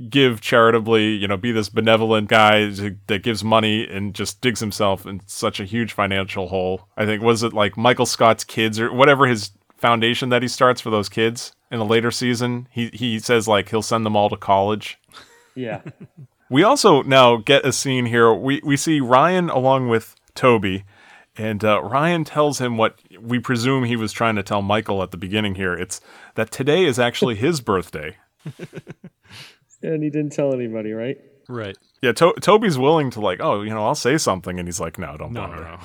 [0.10, 4.60] give charitably, you know, be this benevolent guy who- that gives money and just digs
[4.60, 6.88] himself in such a huge financial hole.
[6.96, 10.80] I think was it like Michael Scott's kids or whatever his foundation that he starts
[10.80, 12.68] for those kids in a later season.
[12.72, 14.98] He he says like he'll send them all to college.
[15.56, 15.82] Yeah.
[16.52, 18.34] We also now get a scene here.
[18.34, 20.84] We we see Ryan along with Toby,
[21.38, 25.12] and uh, Ryan tells him what we presume he was trying to tell Michael at
[25.12, 25.74] the beginning here.
[25.74, 26.02] It's
[26.36, 28.18] that today is actually his birthday.
[29.84, 31.18] And he didn't tell anybody, right?
[31.50, 31.76] Right.
[32.04, 35.00] Yeah, to- Toby's willing to like, oh, you know, I'll say something, and he's like,
[35.00, 35.56] no, don't No, bother.
[35.64, 35.80] no,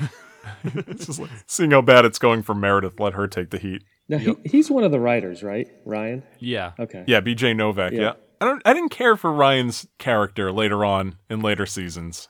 [0.75, 0.83] no.
[0.89, 3.01] It's just like seeing how bad it's going for Meredith.
[3.01, 3.85] Let her take the heat.
[4.09, 5.67] Now, he, he's one of the writers, right?
[5.87, 6.25] Ryan?
[6.39, 6.73] yeah.
[6.79, 7.05] Okay.
[7.07, 7.55] Yeah, B.J.
[7.55, 7.93] Novak.
[7.93, 8.01] Yeah.
[8.01, 8.13] Yeah.
[8.41, 8.63] I don't.
[8.65, 12.29] I didn't care for Ryan's character later on in later seasons.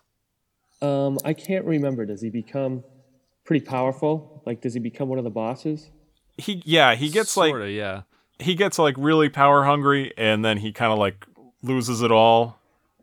[0.82, 2.06] Um, I can't remember.
[2.06, 2.84] Does he become
[3.44, 4.42] pretty powerful?
[4.46, 5.90] Like, does he become one of the bosses?
[6.36, 8.02] He yeah, he gets like Sorta, yeah.
[8.38, 11.26] he gets like really power hungry, and then he kind of like
[11.62, 12.58] loses it all.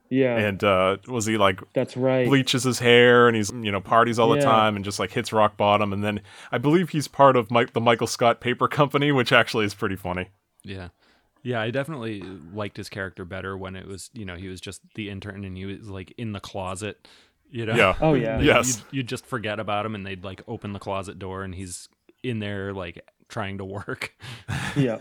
[0.10, 0.38] Yeah.
[0.38, 2.28] And uh, was he like that's right.
[2.28, 5.34] bleaches his hair and he's you know parties all the time and just like hits
[5.34, 9.12] rock bottom and then I believe he's part of Mike the Michael Scott Paper Company,
[9.12, 10.30] which actually is pretty funny.
[10.64, 10.90] Yeah.
[11.44, 12.24] Yeah, I definitely
[12.54, 15.58] liked his character better when it was, you know, he was just the intern and
[15.58, 17.06] he was like in the closet,
[17.52, 17.76] you know.
[17.76, 17.96] Yeah.
[18.00, 18.38] Oh, yeah.
[18.38, 18.78] Like, Yes.
[18.78, 21.90] You'd, you'd just forget about him and they'd like open the closet door and he's
[22.24, 24.16] in there like trying to work.
[24.76, 24.98] Yeah.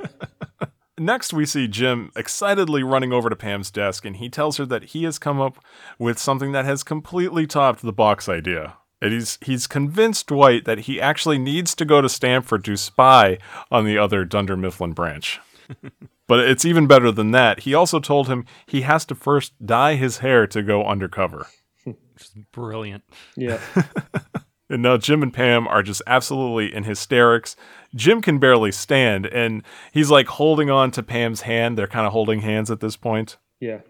[0.99, 4.84] Next, we see Jim excitedly running over to Pam's desk, and he tells her that
[4.84, 5.64] he has come up
[5.99, 8.74] with something that has completely topped the box idea.
[9.01, 13.38] And he's he's convinced Dwight that he actually needs to go to Stamford to spy
[13.70, 15.40] on the other Dunder Mifflin branch.
[16.33, 17.61] but it's even better than that.
[17.61, 21.47] He also told him he has to first dye his hair to go undercover.
[22.53, 23.05] Brilliant.
[23.37, 23.61] Yeah.
[24.70, 27.57] And now Jim and Pam are just absolutely in hysterics.
[27.95, 29.62] Jim can barely stand, and
[29.93, 31.76] he's like holding on to Pam's hand.
[31.76, 33.37] They're kind of holding hands at this point.
[33.61, 33.80] Yeah.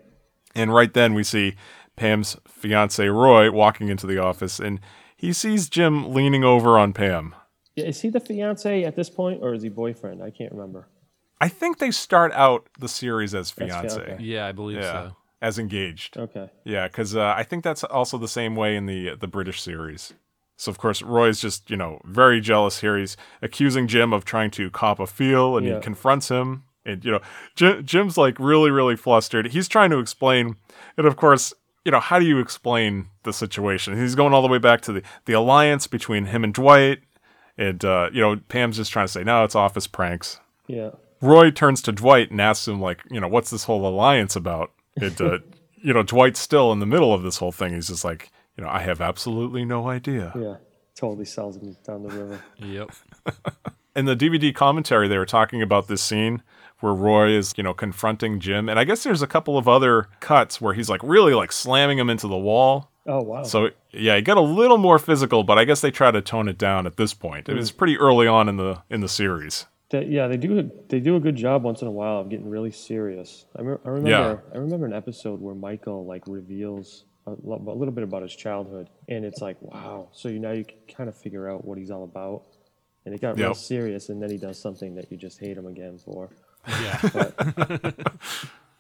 [0.56, 1.54] And right then we see
[1.94, 4.80] Pam's fiance Roy walking into the office, and
[5.16, 7.36] he sees Jim leaning over on Pam.
[7.76, 7.84] Yeah.
[7.84, 10.20] Is he the fiance at this point, or is he boyfriend?
[10.20, 10.88] I can't remember.
[11.42, 14.22] I think they start out the series as That's fiance, fiance.
[14.24, 15.16] Yeah, I believe yeah, so.
[15.40, 16.16] as engaged.
[16.16, 16.48] Okay.
[16.64, 20.12] Yeah, because uh, I think that's also the same way in the the British series.
[20.56, 22.96] So of course Roy's just you know very jealous here.
[22.96, 25.74] He's accusing Jim of trying to cop a feel, and Yeah.
[25.76, 26.62] he confronts him.
[26.86, 27.20] And you know
[27.56, 29.46] Jim, Jim's like really really flustered.
[29.48, 30.56] He's trying to explain,
[30.96, 31.52] and of course
[31.84, 33.98] you know how do you explain the situation?
[33.98, 37.00] He's going all the way back to the the alliance between him and Dwight,
[37.58, 40.38] and uh, you know Pam's just trying to say no, it's office pranks.
[40.68, 40.90] Yeah.
[41.22, 44.72] Roy turns to Dwight and asks him, like, you know, what's this whole alliance about?
[44.96, 45.38] It, uh,
[45.76, 47.72] you know, Dwight's still in the middle of this whole thing.
[47.72, 50.32] He's just like, you know, I have absolutely no idea.
[50.36, 50.56] Yeah.
[50.94, 52.44] Totally sells him down the river.
[52.58, 52.90] Yep.
[53.96, 56.42] In the DVD commentary, they were talking about this scene
[56.80, 58.68] where Roy is, you know, confronting Jim.
[58.68, 61.98] And I guess there's a couple of other cuts where he's like really like slamming
[61.98, 62.90] him into the wall.
[63.06, 63.42] Oh wow.
[63.42, 66.48] So yeah, it got a little more physical, but I guess they try to tone
[66.48, 67.48] it down at this point.
[67.48, 69.66] It was pretty early on in the in the series.
[69.92, 70.70] They- yeah, they do.
[70.88, 73.44] They do a good job once in a while of getting really serious.
[73.56, 74.10] I, me- I remember.
[74.10, 74.36] Yeah.
[74.54, 78.34] I remember an episode where Michael like reveals a, lo- a little bit about his
[78.34, 80.08] childhood, and it's like, wow.
[80.12, 82.42] So you now you can kind of figure out what he's all about,
[83.06, 85.66] and it got real serious, and then he does something that you just hate him
[85.66, 86.30] again for.
[86.68, 87.90] Yeah.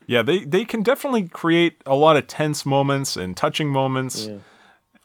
[0.08, 4.26] Yeah, they they can definitely create a lot of tense moments and touching moments.
[4.26, 4.38] Yeah.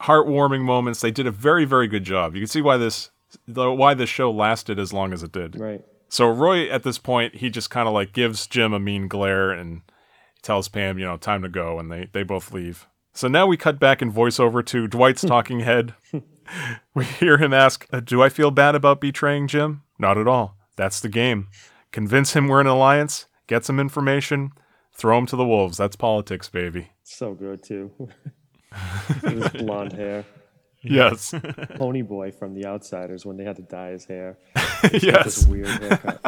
[0.02, 1.02] heartwarming moments.
[1.02, 2.34] They did a very, very good job.
[2.34, 3.12] You can see why this,
[3.46, 5.60] why this show lasted as long as it did.
[5.60, 5.82] Right.
[6.10, 9.52] So Roy, at this point, he just kind of like gives Jim a mean glare
[9.52, 9.82] and
[10.42, 12.88] tells Pam, you know, time to go, and they they both leave.
[13.14, 15.96] So now we cut back in voiceover to Dwight's talking head.
[16.94, 19.84] we hear him ask, uh, "Do I feel bad about betraying Jim?
[20.00, 20.58] Not at all.
[20.76, 21.48] That's the game.
[21.92, 23.26] Convince him we're an alliance.
[23.48, 24.52] Get some information.
[24.94, 25.78] Throw him to the wolves.
[25.78, 27.92] That's politics, baby." So good too.
[29.24, 30.26] His blonde hair.
[30.94, 31.34] Yes.
[31.76, 34.38] Pony boy from The Outsiders when they had to dye his hair.
[34.94, 35.24] yes.
[35.26, 36.22] This weird haircut.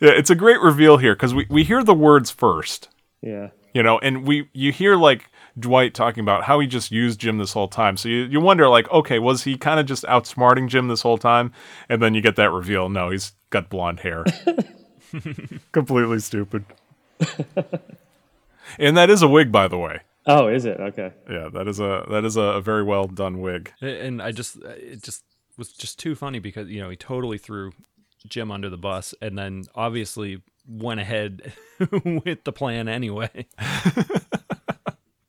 [0.00, 2.88] Yeah, it's a great reveal here because we, we hear the words first,
[3.20, 3.50] Yeah.
[3.74, 5.26] you know, and we you hear like
[5.58, 7.96] Dwight talking about how he just used Jim this whole time.
[7.98, 11.18] So you, you wonder like, okay, was he kind of just outsmarting Jim this whole
[11.18, 11.52] time?
[11.88, 12.88] And then you get that reveal.
[12.88, 14.24] No, he's got blonde hair.
[15.72, 16.64] Completely stupid.
[18.78, 20.00] and that is a wig, by the way.
[20.26, 20.78] Oh, is it?
[20.78, 21.12] Okay.
[21.30, 23.72] Yeah, that is a that is a, a very well done wig.
[23.80, 25.24] and I just it just
[25.56, 27.72] was just too funny because you know he totally threw
[28.28, 31.52] Jim under the bus, and then obviously went ahead
[32.24, 33.46] with the plan anyway.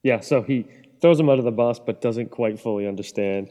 [0.04, 0.66] Yeah, so he
[1.00, 3.50] throws him under the bus, but doesn't quite fully understand.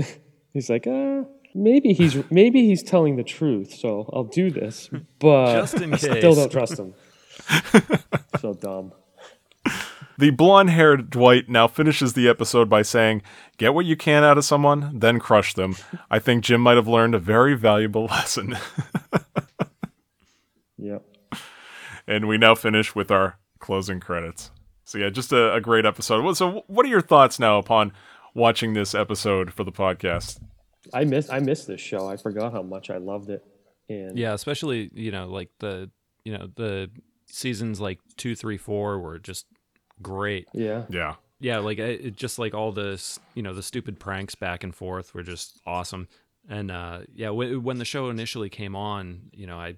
[0.52, 1.22] he's like, uh,
[1.54, 4.90] maybe he's maybe he's telling the truth, so I'll do this,
[5.20, 6.94] but Just in I still don't trust him.
[8.40, 8.92] so dumb.
[10.22, 13.22] The blonde haired Dwight now finishes the episode by saying,
[13.56, 15.74] Get what you can out of someone, then crush them.
[16.12, 18.56] I think Jim might have learned a very valuable lesson.
[20.78, 21.04] Yep.
[22.06, 24.52] and we now finish with our closing credits.
[24.84, 26.32] So, yeah, just a, a great episode.
[26.34, 27.92] So, what are your thoughts now upon
[28.32, 30.40] watching this episode for the podcast?
[30.94, 32.08] I miss I miss this show.
[32.08, 33.44] I forgot how much I loved it.
[33.88, 35.90] And yeah, especially you know like the
[36.24, 36.90] you know the
[37.26, 39.46] seasons like two, three, four were just
[40.02, 40.48] great.
[40.52, 40.84] yeah.
[40.88, 41.14] Yeah.
[41.40, 43.02] Yeah, like it, it just like all the
[43.34, 46.06] you know the stupid pranks back and forth were just awesome.
[46.48, 49.74] And uh, yeah, w- when the show initially came on, you know, I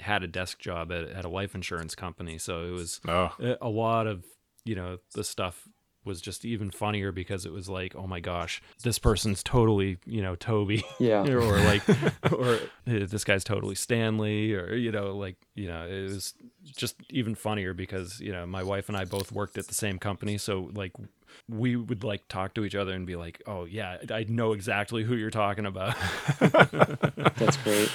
[0.00, 3.56] had a desk job at, at a life insurance company, so it was Oh, a
[3.62, 4.24] a lot of
[4.64, 5.66] you know the stuff
[6.08, 10.20] was just even funnier because it was like oh my gosh this person's totally you
[10.20, 11.22] know toby Yeah.
[11.28, 11.82] or like
[12.32, 16.34] or this guy's totally stanley or you know like you know it was
[16.64, 19.98] just even funnier because you know my wife and i both worked at the same
[20.00, 20.92] company so like
[21.48, 25.04] we would like talk to each other and be like oh yeah i know exactly
[25.04, 25.94] who you're talking about
[27.36, 27.90] That's great.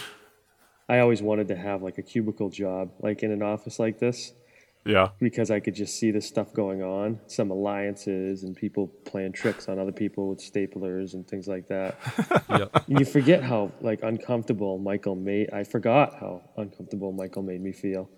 [0.89, 4.33] I always wanted to have like a cubicle job, like in an office like this,
[4.85, 5.09] yeah.
[5.19, 9.67] because I could just see this stuff going on, some alliances and people playing tricks
[9.69, 11.97] on other people with staplers and things like that.
[12.49, 12.83] yep.
[12.87, 15.51] And you forget how like uncomfortable Michael made.
[15.53, 18.09] I forgot how uncomfortable Michael made me feel.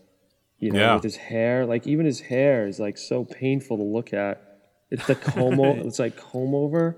[0.58, 0.94] You know, Yeah.
[0.96, 4.42] with his hair, like even his hair is like so painful to look at.
[4.90, 5.60] It's the comb.
[5.60, 6.96] it's like comb over,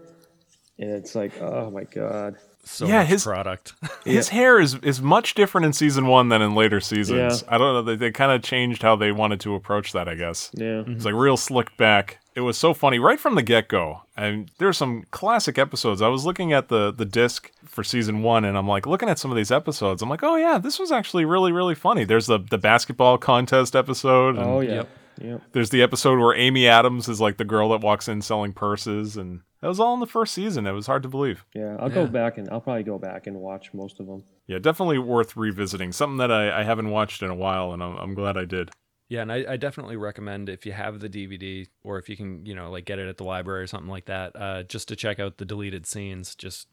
[0.78, 2.36] and it's like, oh my god.
[2.70, 3.74] So Yeah, much his- product
[4.06, 7.42] His hair is, is much different in season one than in later seasons.
[7.44, 7.54] Yeah.
[7.54, 7.82] I don't know.
[7.82, 10.50] They, they kind of changed how they wanted to approach that, I guess.
[10.54, 10.66] Yeah.
[10.82, 10.94] Mm-hmm.
[10.94, 12.20] It's like real slick back.
[12.36, 14.02] It was so funny right from the get go.
[14.16, 16.02] And there's some classic episodes.
[16.02, 19.18] I was looking at the the disc for season one, and I'm like looking at
[19.18, 20.02] some of these episodes.
[20.04, 22.04] I'm like, oh yeah, this was actually really really funny.
[22.06, 24.36] There's the the basketball contest episode.
[24.36, 24.74] And Oh yeah.
[24.76, 24.90] Yep.
[25.20, 25.42] Yep.
[25.54, 29.18] There's the episode where Amy Adams is like the girl that walks in selling purses,
[29.18, 30.68] and that was all in the first season.
[30.68, 31.46] It was hard to believe.
[31.54, 31.76] Yeah.
[31.80, 34.24] I'll go back and I'll probably go back and watch most of them.
[34.46, 35.92] Yeah, definitely worth revisiting.
[35.92, 38.72] Something that I, I haven't watched in a while, and I'm, I'm glad I did.
[39.10, 42.46] Yeah, and I, I definitely recommend if you have the DVD or if you can,
[42.46, 44.96] you know, like get it at the library or something like that, uh, just to
[44.96, 46.36] check out the deleted scenes.
[46.36, 46.68] Just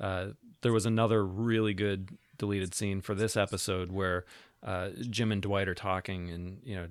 [0.00, 0.28] uh,
[0.62, 4.24] there was another really good deleted scene for this episode where
[4.64, 6.88] uh, Jim and Dwight are talking, and you know,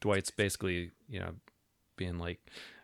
[0.00, 1.32] Dwight's basically, you know,
[1.96, 2.38] being like,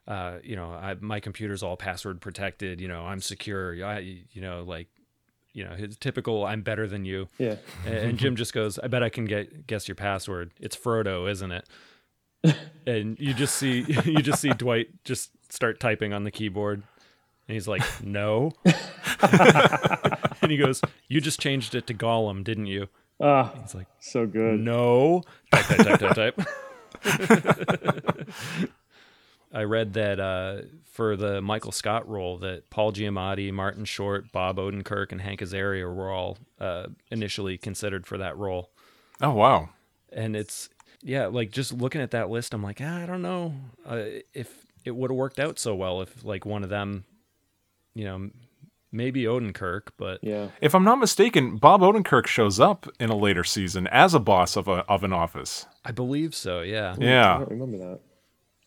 [0.09, 2.80] uh, you know, I, my computer's all password protected.
[2.80, 3.84] You know, I'm secure.
[3.84, 3.98] I,
[4.32, 4.88] you know, like,
[5.53, 7.57] you know, his typical "I'm better than you." Yeah.
[7.84, 10.53] And- and Jim just goes, "I bet I can get guess your password.
[10.61, 11.68] It's Frodo, isn't it?"
[12.86, 16.82] and you just see you just see Dwight just start typing on the keyboard,
[17.48, 18.53] and he's like, "No,"
[19.22, 22.88] and he goes, "You just changed it to Gollum, didn't you?"
[23.22, 24.61] Ah, He's like, so good.
[24.61, 25.22] "No."
[25.53, 26.48] Type, type, type, type, type.
[29.53, 34.57] I read that uh, for the Michael Scott role, that Paul Giamatti, Martin Short, Bob
[34.59, 38.70] Odenkirk, and Hank Azaria were all uh, initially considered for that role.
[39.20, 39.68] Oh wow.
[40.12, 40.68] and it's
[41.03, 43.55] yeah like just looking at that list i'm like ah, i don't know
[43.86, 44.03] uh,
[44.34, 47.05] if it would have worked out so well if like one of them
[47.94, 48.34] you know m-
[48.92, 50.48] maybe odenkirk but Yeah.
[50.61, 54.57] If I'm not mistaken, Bob Odenkirk shows up in a later season as a boss
[54.57, 55.66] of a of an office.
[55.84, 57.38] i believe so yeah I Yeah.
[57.38, 58.01] don't remember that.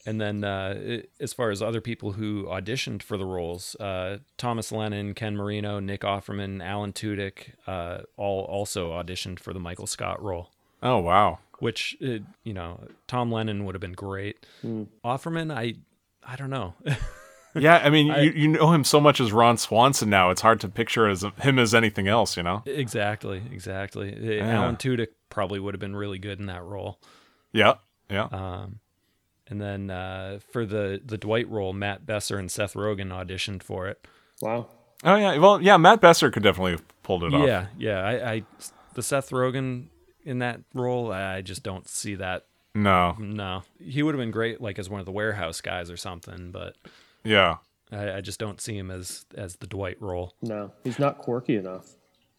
[0.06, 4.72] And then uh, as far as other people who auditioned for the roles uh, thomas
[4.72, 10.22] lennon ken marino nick offerman alan tudyk uh, all also auditioned for the michael scott
[10.22, 10.50] role
[10.82, 11.40] Oh wow.
[11.60, 14.46] which uh, you know tom lennon would have been great
[15.04, 15.76] offerman i
[16.26, 16.74] i don't know
[17.56, 20.32] Yeah, I mean, you, you know him so much as Ron Swanson now.
[20.32, 22.64] It's hard to picture as him as anything else, you know.
[22.66, 24.40] Exactly, exactly.
[24.42, 27.00] Uh, Alan Tudyk probably would have been really good in that role.
[27.52, 27.76] Yeah,
[28.10, 28.24] yeah.
[28.32, 28.80] Um,
[29.50, 33.88] and then uh, for the the Dwight role, Matt Besser and Seth Rogen auditioned for
[33.88, 34.06] it.
[34.42, 34.68] Wow.
[35.04, 35.38] oh yeah.
[35.38, 35.78] Well, yeah.
[35.78, 37.46] Matt Besser could definitely have pulled it off.
[37.48, 38.00] Yeah, yeah.
[38.04, 38.44] I, I
[38.94, 39.88] the Seth Rogen
[40.24, 42.46] in that role, I just don't see that.
[42.76, 43.16] No.
[43.20, 46.52] No, he would have been great, like as one of the warehouse guys or something.
[46.52, 46.76] But
[47.24, 47.58] Yeah.
[47.92, 50.34] I, I just don't see him as as the Dwight role.
[50.42, 51.88] No, he's not quirky enough.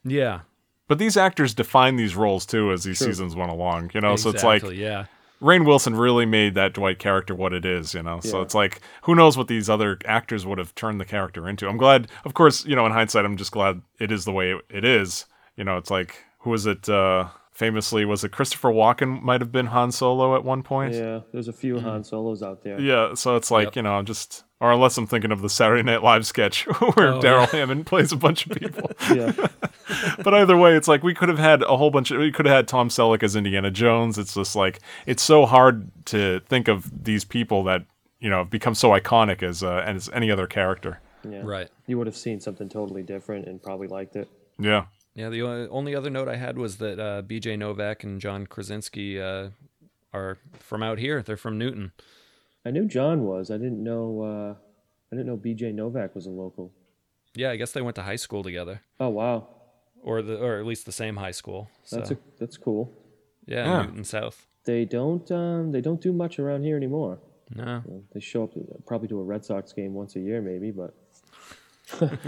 [0.03, 0.41] Yeah,
[0.89, 3.07] But these actors define these roles too as these True.
[3.09, 4.17] seasons went along, you know.
[4.17, 5.05] So it's like yeah.
[5.45, 8.21] Rainn Wilson really made that Dwight character what it is, you know.
[8.21, 11.69] So it's like who knows what these other actors would have turned the character into.
[11.69, 14.53] I'm glad, of course, you know, in hindsight, I'm just glad it is the way
[14.53, 15.27] it, it is.
[15.57, 16.89] You know, it's like who was it?
[16.89, 19.23] uh Famously, was it Christopher Walken?
[19.23, 20.93] Might have been Han Solo at one point.
[20.93, 22.81] Yeah, there's a few Han Solos out there.
[22.81, 23.77] Yeah, so it's like Yep.
[23.77, 26.63] you know, I'm just or unless I'm thinking of the Saturday Night Live sketch
[26.95, 28.91] where Oh, Darrell Hammond plays a bunch of people.
[29.15, 29.33] Yeah.
[30.25, 32.47] but either way, it's like we could have had a whole bunch of we could
[32.47, 34.17] have had Tom Selleck as Indiana Jones.
[34.17, 37.85] It's just like it's so hard to think of these people that
[38.19, 41.01] you know have become so iconic as uh, as any other character.
[41.29, 41.43] yeah.
[41.45, 41.69] Right.
[41.87, 44.29] You would have seen something totally different and probably liked it.
[44.59, 44.87] Yeah.
[45.15, 49.21] Yeah, the only other note I had was that uh, BJ Novak and John Krasinski
[49.21, 49.51] uh,
[50.13, 51.23] are from out here.
[51.23, 51.93] They're from Newton.
[52.65, 53.51] I knew John was.
[53.51, 54.23] I didn't know.
[54.23, 54.55] Uh,
[55.13, 55.73] I didn't know B.J.
[55.73, 56.73] Novak was a local.
[57.35, 59.49] Yeah, I guess they went to high school together, Oh wow,
[60.03, 61.69] or the or at least the same high school.
[61.85, 62.93] So that's a, that's cool.
[63.47, 63.83] yeah, Yeah.
[63.87, 64.47] Newton South.
[64.65, 65.29] They don't.
[65.31, 67.19] Um, they don't do much around here anymore.
[67.55, 67.83] No,
[68.15, 68.53] They show up
[68.87, 70.71] probably to a Red Sox game once a year, maybe.
[70.71, 70.95] But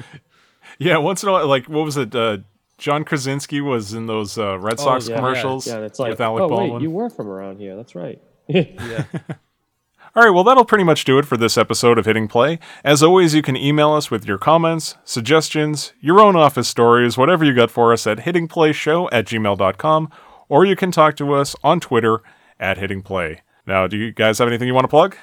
[0.78, 0.98] Yeah.
[0.98, 2.14] Once in a while, like what was it?
[2.14, 2.38] Uh,
[2.78, 6.20] John Krasinski was in those uh, Red Sox Oh, yeah, commercials yeah, it's like, with
[6.20, 6.72] Alec oh Baldwin.
[6.74, 7.74] wait, you were from around here.
[7.76, 8.20] That's right.
[8.48, 9.04] yeah,
[10.16, 12.58] All right, well, that'll pretty much do it for this episode of Hitting Play.
[12.82, 17.44] As always, you can email us with your comments, suggestions, your own office stories, whatever
[17.44, 20.10] you got for us at hittingplayshow at gmail.com,
[20.48, 22.22] or you can talk to us on Twitter
[22.58, 23.42] at Hitting Play.
[23.66, 25.16] Now, do you guys have anything you want to plug?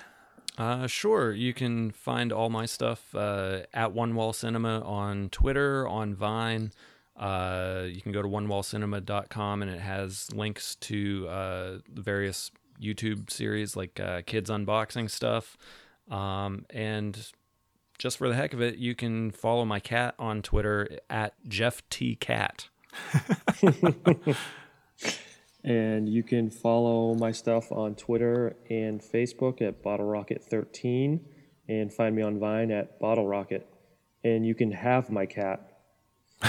[0.59, 1.31] Uh, sure.
[1.31, 6.71] You can find all my stuff uh, at One Wall Cinema on Twitter, on Vine.
[7.17, 12.51] Uh, you can go to onewallcinema.com and it has links to uh, various
[12.83, 15.57] YouTube series like uh, kids unboxing stuff.
[16.09, 17.31] Um, and
[17.97, 21.87] just for the heck of it, you can follow my cat on Twitter at Jeff
[21.89, 22.67] T Cat.
[25.63, 31.21] and you can follow my stuff on Twitter and Facebook at Bottle Rocket 13,
[31.69, 33.67] and find me on Vine at Bottle Rocket.
[34.23, 35.69] And you can have my cat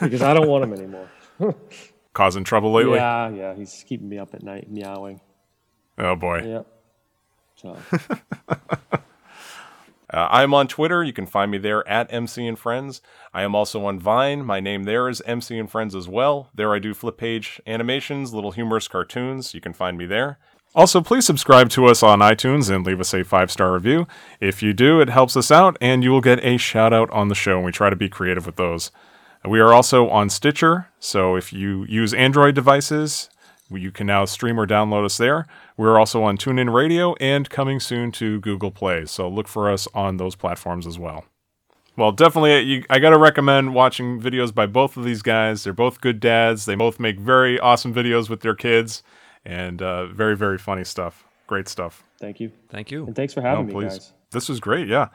[0.00, 1.10] because I don't want him anymore.
[2.18, 2.96] Causing trouble lately?
[2.96, 5.20] Yeah, yeah, he's keeping me up at night meowing.
[5.96, 6.42] Oh, boy.
[6.44, 6.62] Yeah.
[7.54, 7.76] So
[10.10, 11.04] Uh, I'm on Twitter.
[11.04, 13.02] You can find me there at MC and Friends.
[13.32, 14.44] I am also on Vine.
[14.44, 16.50] My name there is MC and Friends as well.
[16.52, 19.54] There I do flip page animations, little humorous cartoons.
[19.54, 20.40] You can find me there.
[20.74, 24.08] Also, please subscribe to us on iTunes and leave us a five star review.
[24.40, 27.28] If you do, it helps us out and you will get a shout out on
[27.28, 28.90] the show, and we try to be creative with those.
[29.44, 33.30] We are also on Stitcher, so if you use Android devices,
[33.70, 35.46] you can now stream or download us there.
[35.76, 39.86] We're also on TuneIn Radio and coming soon to Google Play, so look for us
[39.94, 41.24] on those platforms as well.
[41.96, 45.64] Well, definitely, you, I got to recommend watching videos by both of these guys.
[45.64, 46.64] They're both good dads.
[46.64, 49.02] They both make very awesome videos with their kids
[49.44, 51.24] and uh, very, very funny stuff.
[51.48, 52.04] Great stuff.
[52.20, 53.06] thank you, Thank you.
[53.06, 53.92] and thanks for No, having me, please.
[53.92, 54.12] guys.
[54.32, 54.86] This was great.
[54.88, 55.08] Yeah.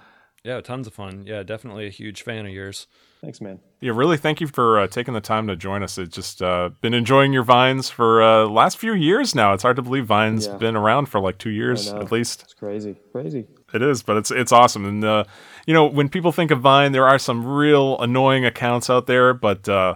[0.44, 1.24] Yeah, tons of fun.
[1.26, 2.88] Yeah, definitely a huge fan of yours.
[3.24, 3.60] Thanks, man.
[3.80, 4.18] Yeah, really.
[4.18, 5.98] Thank you for uh, taking the time to join us.
[5.98, 9.54] It's just uh, been enjoying your vines for uh, last few years now.
[9.54, 10.58] It's hard to believe Vines Yeah.
[10.58, 12.42] been around for like two years at least.
[12.44, 13.46] It's crazy, crazy.
[13.74, 14.84] It is, but it's it's awesome.
[14.86, 15.24] And uh,
[15.66, 19.34] you know, when people think of Vine, there are some real annoying accounts out there,
[19.34, 19.96] but uh,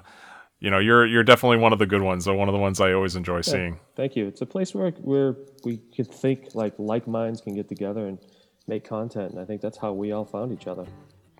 [0.61, 2.23] you know, you're you're definitely one of the good ones.
[2.23, 3.77] So one of the ones I always enjoy seeing.
[3.97, 4.25] Thank you.
[4.25, 8.19] It's a place where where we can think like like minds can get together and
[8.67, 10.85] make content, and I think that's how we all found each other.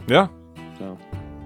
[0.10, 0.28] Yeah.
[0.80, 0.98] So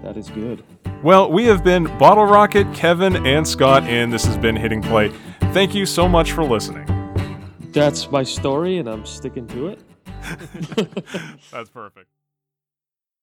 [0.02, 0.62] that is good.
[1.02, 5.10] Well, we have been Bottle Rocket, Kevin, and Scott, and this has been Hitting Play.
[5.52, 6.86] Thank you so much for listening.
[7.72, 9.80] That's my story, and I'm sticking to it.
[11.50, 12.08] That's perfect.